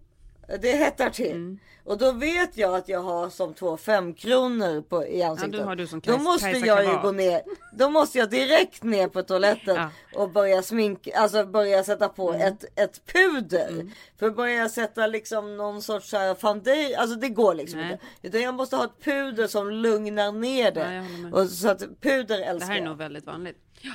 [0.61, 1.30] Det hettar till.
[1.30, 1.59] Mm.
[1.84, 5.55] Och då vet jag att jag har som två femkronor på, i ansiktet.
[5.55, 7.42] Ja, du har du som då måste jag ju gå ner.
[7.72, 9.90] Då måste jag direkt ner på toaletten Ja.
[10.20, 12.40] och börja sminka, alltså börja sätta på Mm.
[12.53, 13.90] ett, ett puder.
[14.18, 17.92] För börja jag sätta liksom någon sorts så här foundation, alltså det går liksom Nej.
[17.92, 18.05] inte.
[18.28, 21.03] Utan jag måste ha ett puder som lugnar ner Ja, det.
[21.22, 21.34] med.
[21.34, 23.59] och så att puder Det älskar här är nog väldigt vanligt.
[23.80, 23.92] Ja.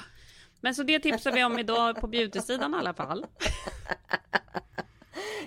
[0.62, 3.26] Men så det tipsar vi om idag på beauty-sidan i alla fall.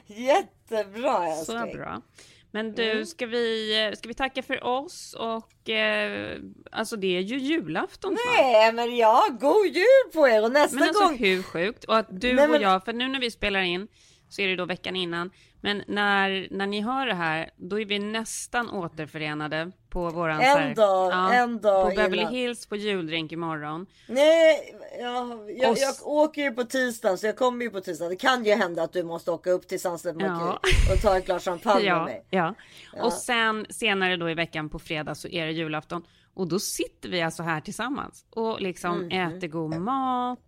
[0.09, 1.77] Jättebra Så älskling.
[1.77, 2.03] bra.
[2.51, 3.07] Men du, Mm.
[3.07, 6.39] ska vi, ska vi tacka för oss och eh,
[6.73, 8.37] alltså det är ju julafton snart.
[8.45, 11.17] Nej men ja, god jul på er och nästa Men alltså gång.
[11.19, 11.85] hur sjukt?
[11.85, 13.89] Och att du Nej, och men- jag, för nu när vi spelar in
[14.29, 15.31] så är det då veckan innan.
[15.61, 20.45] Men när, när ni hör det här, då är vi nästan återförenade på våran En
[20.47, 22.33] här- dag, en dag På Beverly innan.
[22.35, 23.87] Hills på juldrink imorgon.
[24.09, 28.09] Nej, jag, jag, Och jag åker ju på tisdag så jag kommer ju på tisdag.
[28.09, 30.61] Det kan ju hända att du måste åka upp till Sunset Ja.
[30.95, 32.25] Och ta ett glas champagne med Ja, mig.
[32.31, 32.55] ja.
[32.97, 33.05] Ja.
[33.05, 36.03] Och sen senare då i veckan på fredag så är det julafton.
[36.35, 39.37] Och då sitter vi alltså här tillsammans och liksom Mhm.
[39.37, 40.41] äter god mat.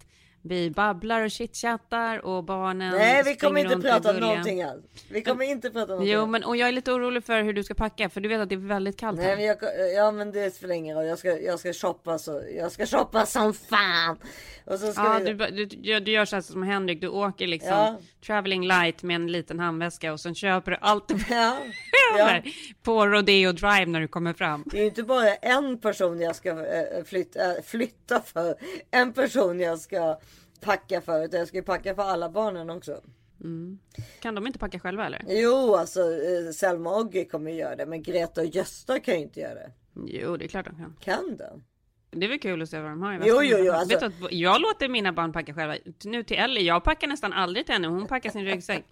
[0.43, 4.85] Vi babblar och chitchattar och barnen Nej, vi kommer inte prata om någonting alls.
[5.11, 7.53] Vi kommer inte prata om någonting Jo, men och jag är lite orolig för hur
[7.53, 9.37] du ska packa för du vet att det är väldigt kallt Nej, här.
[9.37, 9.59] men jag,
[9.97, 11.07] ja men det spelar ingen roll.
[11.07, 12.43] Jag ska, jag ska shoppa så.
[12.57, 14.19] Jag ska shoppa som fan.
[14.65, 15.33] Och så ska Ja, vi...
[15.51, 17.99] du, du, du, gör så här som Henrik, du åker liksom Ja.
[18.27, 21.57] traveling light med en liten handväska och sen köper du allt du Ja.
[22.17, 22.43] behöver
[22.83, 24.65] på Rodeo Drive när du kommer fram.
[24.67, 28.55] Det är inte bara en person jag ska eh, flytta, äh, flytta för.
[28.91, 30.19] En person jag ska
[30.61, 31.25] packa för.
[31.25, 33.01] Utan jag ska ju packa för alla barnen också.
[33.41, 33.79] Mm.
[34.21, 35.25] Kan de inte packa själva eller?
[35.29, 37.87] Jo, alltså eh, Selma och Oggy kommer göra det.
[37.87, 39.73] Men Greta och Gösta kan ju inte göra det.
[40.07, 40.97] Jo, det är klart de kan.
[41.01, 41.65] Kan de?
[42.11, 44.19] Det är väl kul att se vad de har i Jo, jo, jo, alltså- Vet
[44.19, 45.77] du att jag låter mina barn packa själva.
[46.05, 47.89] Nu till Ellie, jag packar nästan aldrig till henne.
[47.89, 48.85] Hon packar sin ryggsäck.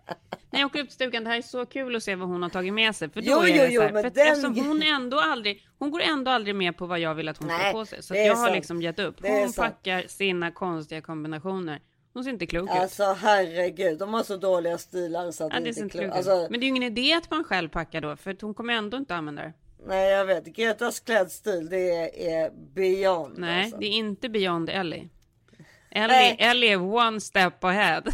[0.54, 2.42] När jag åker upp till stugan, det här är så kul att se vad hon
[2.42, 3.10] har tagit med sig.
[3.10, 5.90] För då Jo, är det jo, så här, för den- eftersom hon ändå aldrig, hon
[5.90, 8.02] går ändå aldrig med på vad jag vill att hon ska på sig.
[8.02, 8.56] Så jag har sant.
[8.56, 9.16] liksom gett upp.
[9.22, 9.56] Hon sant.
[9.56, 11.80] packar sina konstiga kombinationer.
[12.12, 12.76] Hon ser inte klok ut.
[12.76, 16.12] Alltså herregud, de har så dåliga stilar så att Ja, det inte är klokt ut.
[16.12, 18.72] Alltså, Men det är ju ingen idé att man själv packar då, för hon kommer
[18.74, 19.52] ändå inte använda det.
[19.86, 23.34] nej jag vet, Gretas klädstil det är, är beyond.
[23.38, 23.78] Nej, alltså.
[23.78, 25.08] det är inte Beyond Ellie.
[25.90, 26.36] Ellie.
[26.38, 28.02] Ellie är one step ahead.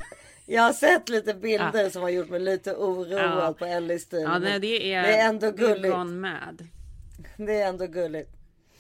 [0.53, 1.91] Jag har sett lite bilder Ja.
[1.91, 3.55] som har gjort mig lite oroad Ja.
[3.59, 4.21] på Ellies stil.
[4.23, 5.95] Ja, nej, det är, det är ändå gulligt.
[5.95, 6.67] gone mad.
[7.37, 8.31] Det är ändå gulligt.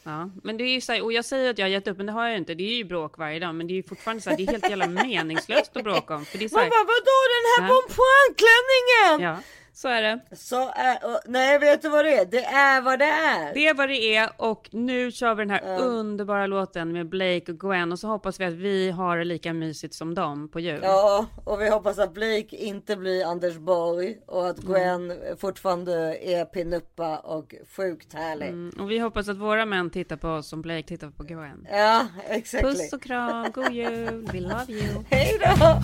[0.02, 1.96] Ja, men det är ju så här, och jag säger att jag har gett upp,
[1.96, 2.54] men det har jag ju inte.
[2.54, 4.46] Det är ju bråk varje dag, men det är ju fortfarande så här, det är
[4.46, 6.24] helt jävla meningslöst att bråka om.
[6.24, 7.82] För det är så här, bara vadå den här Ja.
[7.82, 9.34] pompoangklänningen?
[9.34, 9.42] ja,
[9.80, 10.20] så är det.
[10.32, 12.26] Så är, och, nej vet du vad det är?
[12.26, 13.54] Det är vad det är.
[13.54, 17.52] Det är vad det är och nu kör vi den här underbara låten med Blake
[17.52, 20.60] och Gwen och så hoppas vi att vi har det lika mysigt som dem på
[20.60, 20.80] jul.
[20.82, 26.44] Ja, och vi hoppas att Blake inte blir Anders Borg och att Gwen fortfarande är
[26.44, 28.48] pinuppa och sjukt härlig.
[28.48, 31.66] Mm, och vi hoppas att våra män tittar på oss som Blake tittar på Gwen.
[31.70, 32.64] Ja, exakt.
[32.64, 35.04] Puss och kram, god jul, we love you.
[35.10, 35.80] Hej då!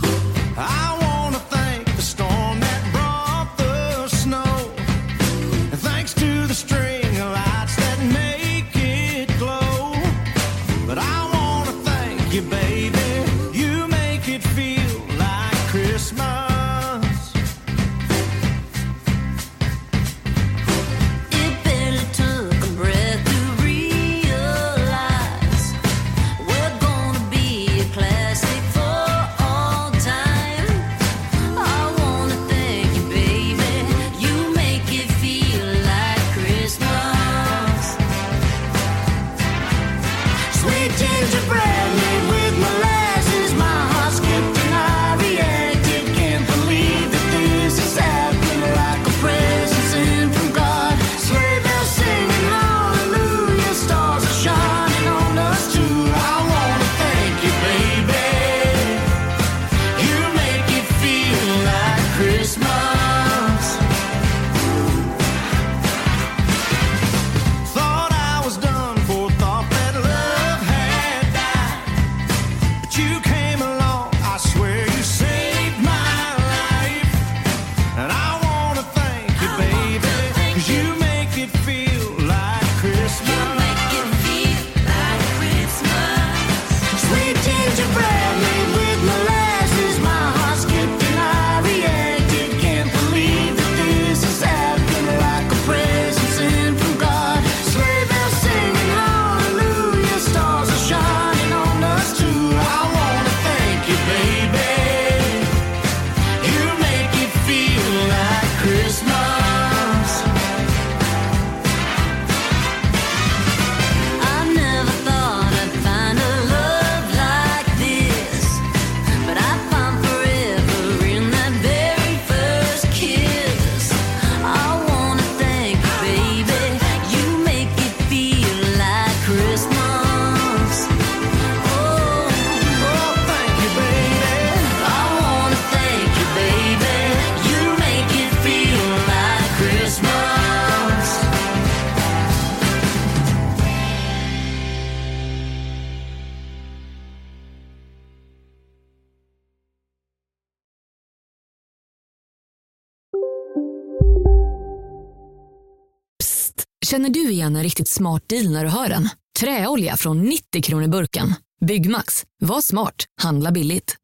[156.87, 159.09] Känner du igen en riktigt smart deal när du hör den?
[159.41, 161.35] Träolja från 90 kronor burken.
[161.67, 162.25] Byggmax.
[162.41, 162.95] Var smart.
[163.23, 163.97] Handla billigt.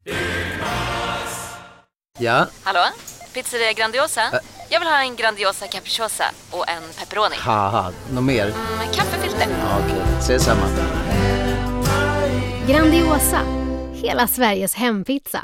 [2.19, 2.79] Ja, Hallå?
[3.33, 4.21] Pizzeria Grandiosa?
[4.69, 7.35] Jag vill ha en Grandiosa capriciosa och en pepperoni.
[7.39, 8.45] haha, något mer?
[8.77, 9.47] Med kaffefilter.
[9.49, 10.67] Ja, Okej, ses samma.
[12.67, 13.39] Grandiosa,
[13.93, 15.43] hela Sveriges hempizza.